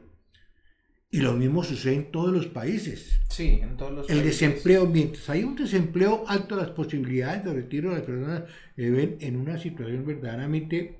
Y 1.09 1.19
lo 1.19 1.33
mismo 1.33 1.63
sucede 1.63 1.93
en 1.95 2.11
todos 2.11 2.33
los 2.33 2.47
países. 2.47 3.19
Sí, 3.29 3.59
en 3.61 3.77
todos 3.77 3.91
los 3.91 4.09
El 4.09 4.21
países. 4.21 4.39
desempleo, 4.39 4.87
mientras 4.87 5.29
hay 5.29 5.43
un 5.43 5.55
desempleo 5.55 6.23
alto, 6.27 6.55
las 6.55 6.71
posibilidades 6.71 7.43
de 7.45 7.53
retiro 7.53 7.89
de 7.89 7.97
las 7.97 8.05
personas 8.05 8.43
se 8.75 8.89
ven 8.89 9.17
en 9.21 9.35
una 9.37 9.57
situación 9.59 10.05
verdaderamente... 10.05 10.99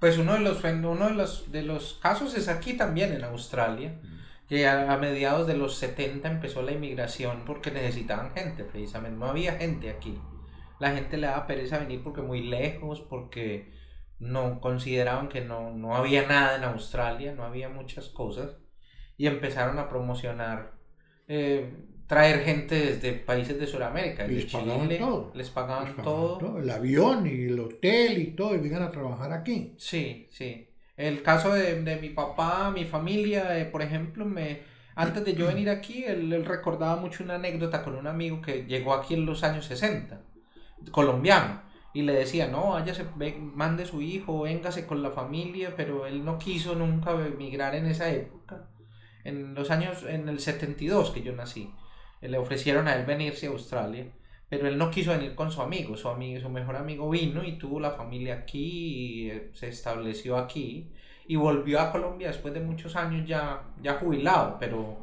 Pues 0.00 0.18
uno 0.18 0.32
de 0.34 0.40
los 0.40 0.64
uno 0.64 1.08
de 1.08 1.14
los 1.14 1.52
de 1.52 1.62
los 1.62 1.94
casos 2.02 2.36
es 2.36 2.48
aquí 2.48 2.74
también 2.74 3.12
en 3.12 3.22
Australia, 3.22 4.00
que 4.48 4.66
a, 4.66 4.92
a 4.92 4.98
mediados 4.98 5.46
de 5.46 5.56
los 5.56 5.76
70 5.76 6.28
empezó 6.28 6.62
la 6.62 6.72
inmigración 6.72 7.44
porque 7.46 7.70
necesitaban 7.70 8.32
gente, 8.32 8.64
precisamente, 8.64 9.16
no 9.16 9.26
había 9.26 9.52
gente 9.54 9.90
aquí. 9.90 10.18
La 10.82 10.94
gente 10.96 11.16
le 11.16 11.28
daba 11.28 11.46
pereza 11.46 11.78
venir 11.78 12.02
porque 12.02 12.22
muy 12.22 12.42
lejos, 12.42 13.00
porque 13.00 13.72
no 14.18 14.60
consideraban 14.60 15.28
que 15.28 15.40
no, 15.40 15.70
no 15.70 15.94
había 15.94 16.26
nada 16.26 16.56
en 16.56 16.64
Australia, 16.64 17.34
no 17.36 17.44
había 17.44 17.68
muchas 17.68 18.08
cosas 18.08 18.56
y 19.16 19.28
empezaron 19.28 19.78
a 19.78 19.88
promocionar 19.88 20.72
eh, 21.28 21.72
traer 22.08 22.40
gente 22.40 22.74
desde 22.74 23.12
países 23.12 23.60
de 23.60 23.68
Sudamérica, 23.68 24.24
desde 24.24 24.42
les 24.42 24.52
pagaban 24.52 24.88
Chile, 24.88 24.98
todo. 24.98 25.32
les 25.36 25.50
pagaban 25.50 25.84
les 25.84 25.94
pagan 25.94 26.04
todo. 26.04 26.38
todo, 26.38 26.58
el 26.58 26.68
avión 26.68 27.28
y 27.28 27.44
el 27.44 27.60
hotel 27.60 28.18
y 28.18 28.26
todo, 28.34 28.56
y 28.56 28.58
vengan 28.58 28.82
a 28.82 28.90
trabajar 28.90 29.32
aquí. 29.32 29.76
Sí, 29.78 30.26
sí. 30.32 30.68
El 30.96 31.22
caso 31.22 31.54
de, 31.54 31.80
de 31.80 31.96
mi 31.96 32.08
papá, 32.08 32.72
mi 32.72 32.86
familia, 32.86 33.56
eh, 33.56 33.66
por 33.66 33.82
ejemplo, 33.82 34.24
me, 34.24 34.62
antes 34.96 35.24
de 35.24 35.34
yo 35.34 35.46
venir 35.46 35.70
aquí, 35.70 36.02
él, 36.02 36.32
él 36.32 36.44
recordaba 36.44 36.96
mucho 36.96 37.22
una 37.22 37.36
anécdota 37.36 37.84
con 37.84 37.94
un 37.94 38.08
amigo 38.08 38.42
que 38.42 38.64
llegó 38.66 38.94
aquí 38.94 39.14
en 39.14 39.26
los 39.26 39.44
años 39.44 39.64
60, 39.66 40.31
colombiano, 40.90 41.62
y 41.94 42.02
le 42.02 42.12
decía, 42.14 42.48
no, 42.48 42.70
váyase, 42.70 43.04
ve- 43.16 43.38
mande 43.38 43.84
su 43.86 44.00
hijo, 44.02 44.42
véngase 44.42 44.86
con 44.86 45.02
la 45.02 45.10
familia, 45.10 45.74
pero 45.76 46.06
él 46.06 46.24
no 46.24 46.38
quiso 46.38 46.74
nunca 46.74 47.12
emigrar 47.12 47.74
en 47.74 47.86
esa 47.86 48.10
época. 48.10 48.68
En 49.24 49.54
los 49.54 49.70
años, 49.70 50.04
en 50.04 50.28
el 50.28 50.40
72 50.40 51.10
que 51.10 51.22
yo 51.22 51.32
nací, 51.34 51.70
eh, 52.20 52.28
le 52.28 52.38
ofrecieron 52.38 52.88
a 52.88 52.94
él 52.96 53.04
venirse 53.06 53.46
a 53.46 53.50
Australia, 53.50 54.06
pero 54.48 54.66
él 54.68 54.76
no 54.78 54.90
quiso 54.90 55.12
venir 55.12 55.34
con 55.34 55.50
su 55.50 55.62
amigo, 55.62 55.96
su 55.96 56.08
amigo, 56.08 56.40
su 56.40 56.48
mejor 56.48 56.76
amigo 56.76 57.08
vino 57.08 57.44
y 57.44 57.58
tuvo 57.58 57.80
la 57.80 57.90
familia 57.92 58.34
aquí, 58.34 59.24
y 59.26 59.30
eh, 59.30 59.50
se 59.54 59.68
estableció 59.68 60.36
aquí 60.36 60.92
y 61.26 61.36
volvió 61.36 61.80
a 61.80 61.92
Colombia 61.92 62.28
después 62.28 62.52
de 62.52 62.60
muchos 62.60 62.96
años 62.96 63.26
ya, 63.28 63.62
ya 63.80 63.94
jubilado, 63.94 64.56
pero, 64.58 64.98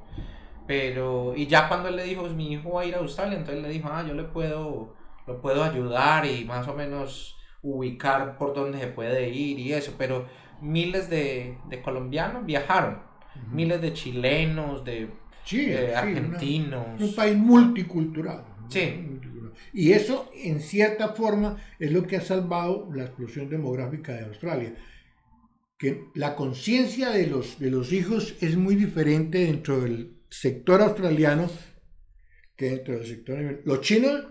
pero, 0.68 1.34
y 1.36 1.48
ya 1.48 1.68
cuando 1.68 1.90
él 1.90 1.96
le 1.96 2.04
dijo, 2.04 2.22
"Pues, 2.22 2.34
mi 2.34 2.54
hijo 2.54 2.74
va 2.74 2.82
a 2.82 2.86
ir 2.86 2.96
a 2.96 3.00
Australia, 3.00 3.38
entonces 3.38 3.64
le 3.64 3.70
dijo, 3.70 3.90
ah, 3.92 4.06
yo 4.08 4.14
le 4.14 4.24
puedo, 4.24 4.96
lo 5.30 5.42
puedo 5.42 5.64
ayudar 5.64 6.26
y 6.26 6.44
más 6.46 6.68
o 6.68 6.74
menos 6.74 7.36
ubicar 7.62 8.38
por 8.38 8.54
dónde 8.54 8.80
se 8.80 8.88
puede 8.88 9.30
ir 9.30 9.60
y 9.60 9.74
eso, 9.74 9.94
pero 9.98 10.26
miles 10.62 11.10
de, 11.10 11.58
de 11.70 11.82
colombianos 11.82 12.46
viajaron, 12.46 13.02
miles 13.52 13.82
de 13.82 13.94
chilenos, 13.94 14.84
de 14.84 15.10
Sí, 15.46 15.66
sí, 15.66 15.72
una- 15.74 16.00
argentinos. 16.00 16.86
un 17.02 17.16
país 17.16 17.36
multicultural. 17.38 18.44
Sí. 18.70 18.94
Multicultural. 19.08 19.54
Y 19.74 19.92
eso, 19.94 20.30
en 20.36 20.60
cierta 20.60 21.10
forma, 21.10 21.58
es 21.80 21.92
lo 21.92 22.06
que 22.08 22.18
ha 22.18 22.22
salvado 22.22 22.90
la 22.94 23.04
explosión 23.04 23.50
demográfica 23.50 24.14
de 24.14 24.26
Australia. 24.26 24.74
Que 25.78 26.06
la 26.16 26.36
conciencia 26.36 27.10
de 27.12 27.28
los, 27.28 27.58
de 27.60 27.72
los 27.72 27.92
hijos 27.94 28.36
es 28.42 28.58
muy 28.58 28.76
diferente 28.76 29.40
dentro 29.40 29.80
del 29.82 30.18
sector 30.30 30.82
australiano 30.82 31.50
que 32.56 32.72
dentro 32.72 32.96
del 33.00 33.08
sector... 33.08 33.62
Los 33.66 33.82
chinos 33.82 34.28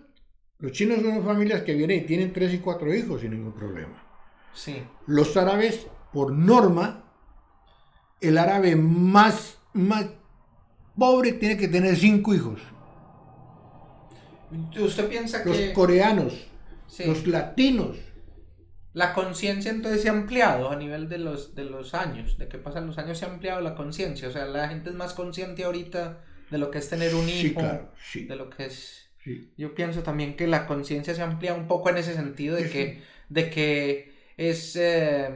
Los 0.59 0.73
chinos 0.73 1.01
son 1.03 1.25
familias 1.25 1.63
que 1.63 1.75
vienen 1.75 1.99
y 1.99 2.07
tienen 2.07 2.33
tres 2.33 2.53
y 2.53 2.59
cuatro 2.59 2.93
hijos 2.93 3.21
sin 3.21 3.31
ningún 3.31 3.53
problema. 3.53 4.05
Sí. 4.53 4.83
Los 5.07 5.37
árabes, 5.37 5.87
por 6.13 6.33
norma, 6.33 7.05
el 8.21 8.39
árabe 8.39 8.75
más, 8.75 9.59
más 9.73 10.07
pobre 10.97 11.33
tiene 11.33 11.57
que 11.57 11.69
tener 11.69 11.97
cinco 11.97 12.35
hijos. 12.35 12.61
¿Usted 14.81 15.09
piensa 15.09 15.45
Los 15.45 15.57
que 15.57 15.73
coreanos, 15.73 16.49
sí, 16.87 17.05
los 17.05 17.27
latinos, 17.27 17.99
la 18.95 19.13
conciencia 19.13 19.71
entonces 19.71 20.03
se 20.03 20.09
ha 20.09 20.13
ampliado 20.13 20.71
a 20.71 20.77
nivel 20.77 21.09
de 21.09 21.19
los, 21.19 21.55
de 21.55 21.65
los 21.65 21.95
años? 21.95 22.39
De 22.39 22.49
que 22.49 22.59
pasan 22.59 22.87
los 22.87 22.99
años 22.99 23.19
se 23.19 23.27
ha 23.27 23.29
ampliado 23.31 23.61
la 23.61 23.75
conciencia. 23.75 24.27
O 24.29 24.31
sea, 24.33 24.47
la 24.47 24.69
gente 24.69 24.91
es 24.91 24.97
más 24.97 25.13
consciente 25.13 25.65
ahorita 25.65 26.25
de 26.51 26.59
lo 26.59 26.71
que 26.71 26.79
es 26.79 26.89
tener 26.89 27.15
un 27.15 27.29
hijo. 27.29 27.41
Sí, 27.41 27.55
claro, 27.55 27.93
sí. 28.03 28.25
De 28.25 28.37
lo 28.37 28.51
que 28.51 28.67
es... 28.67 29.08
sí. 29.29 29.51
Yo 29.57 29.75
pienso 29.75 30.03
también 30.03 30.37
que 30.37 30.47
la 30.47 30.67
conciencia 30.67 31.15
se 31.15 31.23
amplía 31.23 31.55
un 31.55 31.67
poco 31.67 31.91
en 31.91 31.99
ese 31.99 32.15
sentido 32.15 32.57
de 32.57 32.71
que, 32.71 33.03
de 33.29 33.51
que 33.51 34.13
es... 34.37 34.77
eh, 34.77 35.29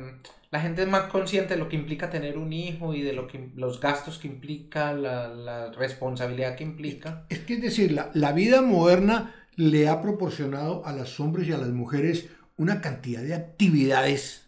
la 0.50 0.60
gente 0.60 0.82
es 0.82 0.88
más 0.88 1.04
consciente 1.04 1.54
de 1.54 1.60
lo 1.60 1.68
que 1.70 1.76
implica 1.76 2.10
tener 2.10 2.36
un 2.36 2.52
hijo 2.52 2.92
y 2.92 3.00
de 3.00 3.14
lo 3.14 3.26
que, 3.26 3.48
los 3.54 3.80
gastos 3.80 4.18
que 4.18 4.28
implica, 4.28 4.92
la, 4.92 5.28
la 5.28 5.72
responsabilidad 5.72 6.56
que 6.56 6.64
implica. 6.64 7.24
Es 7.30 7.38
que 7.38 7.54
es 7.54 7.62
decir, 7.62 7.92
la, 7.92 8.10
la 8.12 8.32
vida 8.32 8.60
moderna 8.60 9.34
le 9.56 9.88
ha 9.88 10.02
proporcionado 10.02 10.84
a 10.84 10.92
los 10.92 11.18
hombres 11.20 11.48
y 11.48 11.52
a 11.52 11.58
las 11.58 11.70
mujeres 11.70 12.28
una 12.58 12.82
cantidad 12.82 13.22
de 13.22 13.34
actividades 13.34 14.46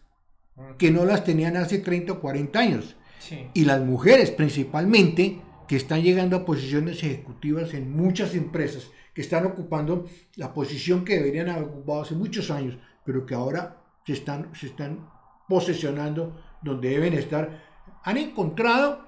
que 0.76 0.90
no 0.90 1.07
las 1.07 1.24
tenían 1.24 1.57
hace 1.57 1.78
30 1.78 2.12
o 2.12 2.20
40 2.20 2.59
años. 2.59 2.96
Sí. 3.18 3.46
Y 3.54 3.64
las 3.64 3.80
mujeres 3.80 4.30
principalmente, 4.30 5.40
que 5.66 5.76
están 5.76 6.02
llegando 6.02 6.37
a 6.37 6.44
posiciones 6.44 7.02
ejecutivas 7.02 7.72
en 7.72 7.90
muchas 7.96 8.35
empresas, 8.35 8.90
que 9.14 9.22
están 9.22 9.46
ocupando 9.46 10.07
la 10.37 10.53
posición 10.53 11.05
que 11.05 11.16
deberían 11.16 11.48
haber 11.48 11.64
ocupado 11.64 12.03
hace 12.03 12.14
muchos 12.14 12.50
años, 12.50 12.77
pero 13.05 13.24
que 13.24 13.35
ahora 13.35 13.83
se 14.05 14.12
están, 14.12 14.55
se 14.55 14.66
están 14.66 15.09
posesionando 15.48 16.40
donde 16.62 16.90
deben 16.90 17.14
estar, 17.14 17.62
han 18.03 18.16
encontrado 18.16 19.07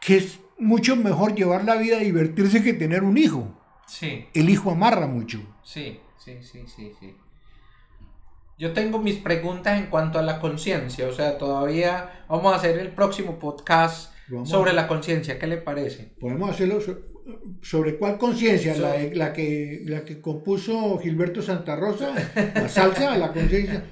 que 0.00 0.18
es 0.18 0.38
mucho 0.58 0.96
mejor 0.96 1.34
llevar 1.34 1.64
la 1.64 1.76
vida 1.76 1.96
a 1.96 2.00
divertirse 2.00 2.62
que 2.62 2.72
tener 2.72 3.02
un 3.02 3.18
hijo. 3.18 3.48
Sí. 3.86 4.26
El 4.34 4.48
hijo 4.50 4.70
amarra 4.70 5.06
mucho. 5.06 5.40
Sí, 5.62 6.00
sí, 6.18 6.38
sí, 6.42 6.64
sí, 6.66 6.92
sí. 6.98 7.16
Yo 8.58 8.72
tengo 8.72 8.98
mis 8.98 9.16
preguntas 9.16 9.78
en 9.78 9.86
cuanto 9.86 10.18
a 10.18 10.22
la 10.22 10.40
conciencia, 10.40 11.06
o 11.08 11.12
sea, 11.12 11.36
todavía 11.36 12.24
vamos 12.28 12.54
a 12.54 12.56
hacer 12.56 12.78
el 12.78 12.88
próximo 12.88 13.38
podcast 13.38 14.14
Vamos. 14.28 14.48
sobre 14.48 14.72
la 14.72 14.88
conciencia, 14.88 15.38
¿qué 15.38 15.46
le 15.46 15.58
parece? 15.58 16.14
Podemos 16.18 16.50
hacerlo 16.50 16.80
sobre 17.62 17.96
cuál 17.96 18.18
conciencia, 18.18 18.74
So- 18.74 18.82
la, 18.82 18.94
la 19.12 19.32
que 19.32 19.82
la 19.86 20.04
que 20.04 20.20
compuso 20.20 20.98
Gilberto 21.02 21.42
Santa 21.42 21.74
Rosa, 21.76 22.12
la 22.54 22.68
salsa, 22.68 23.16
la 23.18 23.32
conciencia. 23.32 23.82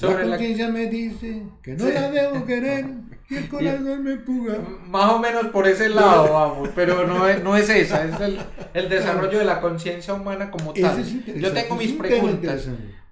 La 0.00 0.10
la- 0.10 0.20
conciencia 0.36 0.68
me 0.68 0.86
dice 0.86 1.42
que 1.62 1.74
no 1.74 1.86
Sí. 1.86 1.92
la 1.94 2.10
debo 2.10 2.44
querer 2.44 2.86
y 3.28 3.36
el 3.36 3.48
corazón 3.48 4.02
me 4.02 4.16
puga. 4.16 4.58
Más 4.88 5.12
o 5.12 5.18
menos 5.20 5.46
por 5.46 5.68
ese 5.68 5.88
lado 5.88 6.32
vamos, 6.32 6.70
pero 6.74 7.06
no 7.06 7.28
es, 7.28 7.42
no 7.44 7.56
es 7.56 7.68
esa, 7.70 8.04
es 8.04 8.20
el, 8.20 8.38
el 8.74 8.88
desarrollo 8.88 9.38
de 9.38 9.44
la 9.44 9.60
conciencia 9.60 10.14
humana 10.14 10.50
como 10.50 10.72
tal. 10.72 11.04
Yo 11.38 11.52
tengo 11.52 11.76
mis 11.76 11.92
preguntas, 11.92 12.68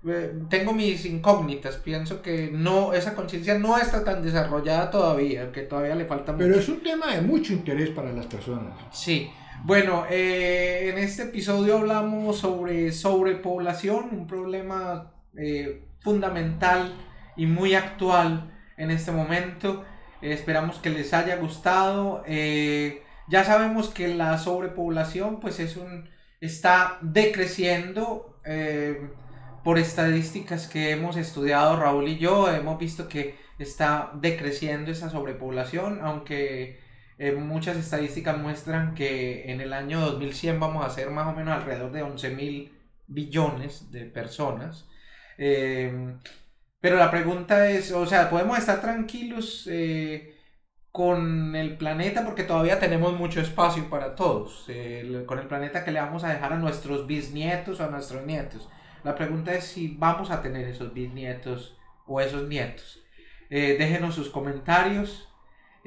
eh, 0.09 0.33
tengo 0.51 0.73
mis 0.73 1.05
incógnitas, 1.07 1.77
pienso 1.77 2.21
que 2.23 2.51
no, 2.53 2.95
esa 2.95 3.15
conciencia 3.15 3.59
no 3.59 3.79
está 3.79 4.03
tan 4.03 4.23
desarrollada 4.23 4.91
todavía, 4.91 5.53
que 5.53 5.63
todavía 5.63 5.95
le 5.95 6.05
falta 6.05 6.33
mucho. 6.33 6.45
Pero 6.47 6.59
es 6.59 6.69
un 6.69 6.83
tema 6.83 7.15
de 7.15 7.21
mucho 7.23 7.53
interés 7.53 7.91
para 7.91 8.11
las 8.13 8.27
personas. 8.27 8.73
Sí, 8.93 9.29
bueno, 9.65 10.07
eh, 10.09 10.89
en 10.91 10.99
este 10.99 11.25
episodio 11.25 11.79
hablamos 11.79 12.39
sobre 12.39 12.93
sobrepoblación, 12.93 14.09
un 14.13 14.27
problema 14.27 15.13
eh, 15.37 15.85
fundamental 16.01 16.95
y 17.37 17.47
muy 17.47 17.75
actual 17.75 18.53
en 18.77 18.91
este 18.91 19.13
momento. 19.13 19.85
Esperamos 20.23 20.79
que 20.79 20.91
les 20.91 21.13
haya 21.13 21.37
gustado. 21.37 22.23
Eh, 22.27 23.03
ya 23.29 23.45
sabemos 23.45 23.89
que 23.89 24.09
la 24.15 24.39
sobrepoblación 24.39 25.41
pues 25.41 25.61
es 25.61 25.77
un, 25.77 26.09
está 26.41 26.99
decreciendo 27.03 28.41
por 29.63 29.79
estadísticas 29.79 30.67
que 30.67 30.93
hemos 30.93 31.19
estudiado 31.19 31.77
Raúl 31.77 32.09
y 32.09 32.19
yo. 32.19 32.51
Hemos 32.51 32.79
visto 32.79 33.09
que 33.09 33.37
está 33.59 34.11
decreciendo 34.15 34.91
esa 34.91 35.11
sobrepoblación, 35.11 36.01
aunque 36.03 36.81
eh, 37.19 37.33
muchas 37.33 37.77
estadísticas 37.77 38.39
muestran 38.39 38.95
que 38.95 39.51
en 39.51 39.61
el 39.61 39.73
año 39.73 40.01
2100 40.01 40.61
vamos 40.61 40.85
a 40.85 40.91
ser 40.91 41.11
más 41.11 41.27
o 41.27 41.37
menos 41.37 41.55
alrededor 41.55 41.93
de 41.93 42.03
11 42.03 42.31
mil 42.31 42.73
billones 43.07 43.91
de 43.91 44.05
personas. 44.05 44.89
Eh, 45.37 46.17
pero 46.81 46.97
la 46.97 47.11
pregunta 47.11 47.69
es, 47.71 47.93
o 47.93 48.07
sea, 48.07 48.31
¿podemos 48.31 48.59
estar 48.59 48.81
tranquilos 48.81 49.69
eh, 49.71 50.37
con 50.93 51.57
el 51.57 51.77
planeta? 51.77 52.25
Porque 52.25 52.45
todavía 52.45 52.79
tenemos 52.79 53.19
mucho 53.19 53.41
espacio 53.41 53.91
para 53.91 54.15
todos. 54.15 54.67
con 55.27 55.39
el 55.39 55.47
planeta 55.49 55.85
que 55.85 55.91
le 55.91 56.01
vamos 56.01 56.25
a 56.25 56.33
dejar 56.33 56.53
a 56.53 56.59
nuestros 56.59 57.07
bisnietos 57.07 57.81
o 57.81 57.85
a 57.85 57.89
nuestros 57.89 58.25
nietos. 58.25 58.69
La 59.05 59.15
pregunta 59.15 59.55
es 59.55 59.65
si 59.65 59.97
vamos 59.97 60.31
a 60.31 60.43
tener 60.43 60.67
esos 60.69 60.93
bisnietos 60.93 61.77
o 62.07 62.21
esos 62.21 62.49
nietos. 62.49 63.03
Eh, 63.51 63.77
déjenos 63.79 64.15
sus 64.15 64.29
comentarios. 64.29 65.28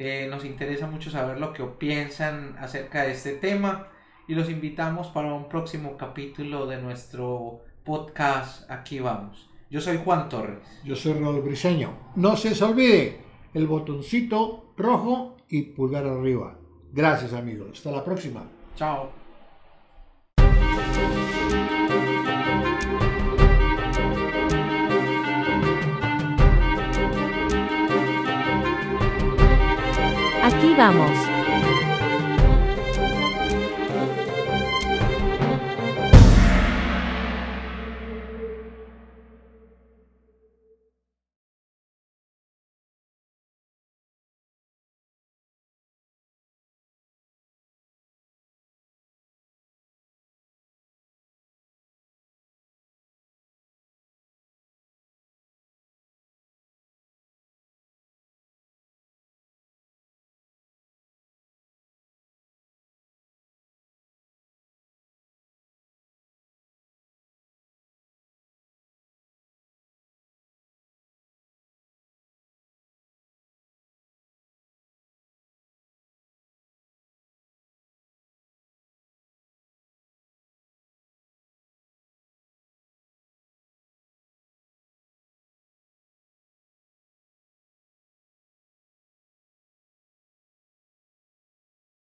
Eh, 0.03 0.25
nos 0.27 0.45
interesa 0.45 0.87
mucho 0.87 1.11
saber 1.11 1.39
lo 1.39 1.53
que 1.53 1.63
piensan 1.63 2.55
acerca 2.59 3.03
de 3.03 3.11
este 3.11 3.33
tema 3.33 3.87
y 4.27 4.33
los 4.33 4.49
invitamos 4.49 5.09
para 5.09 5.31
un 5.31 5.47
próximo 5.47 5.95
capítulo 5.95 6.65
de 6.65 6.81
nuestro 6.81 7.59
podcast 7.85 8.67
Aquí 8.71 8.99
vamos. 8.99 9.47
Yo 9.69 9.79
soy 9.79 9.99
Juan 10.03 10.27
Torres. 10.27 10.57
Yo 10.83 10.95
soy 10.95 11.13
Raúl 11.13 11.41
Briseño. 11.41 11.93
No 12.15 12.35
se 12.35 12.49
les 12.49 12.61
olvide 12.63 13.19
el 13.53 13.67
botoncito 13.67 14.73
rojo 14.75 15.37
y 15.47 15.61
pulgar 15.73 16.07
arriba. 16.07 16.57
Gracias 16.91 17.33
amigos. 17.33 17.69
Hasta 17.73 17.91
la 17.91 18.03
próxima. 18.03 18.49
Chao. 18.75 19.11
Vamos. 30.75 31.30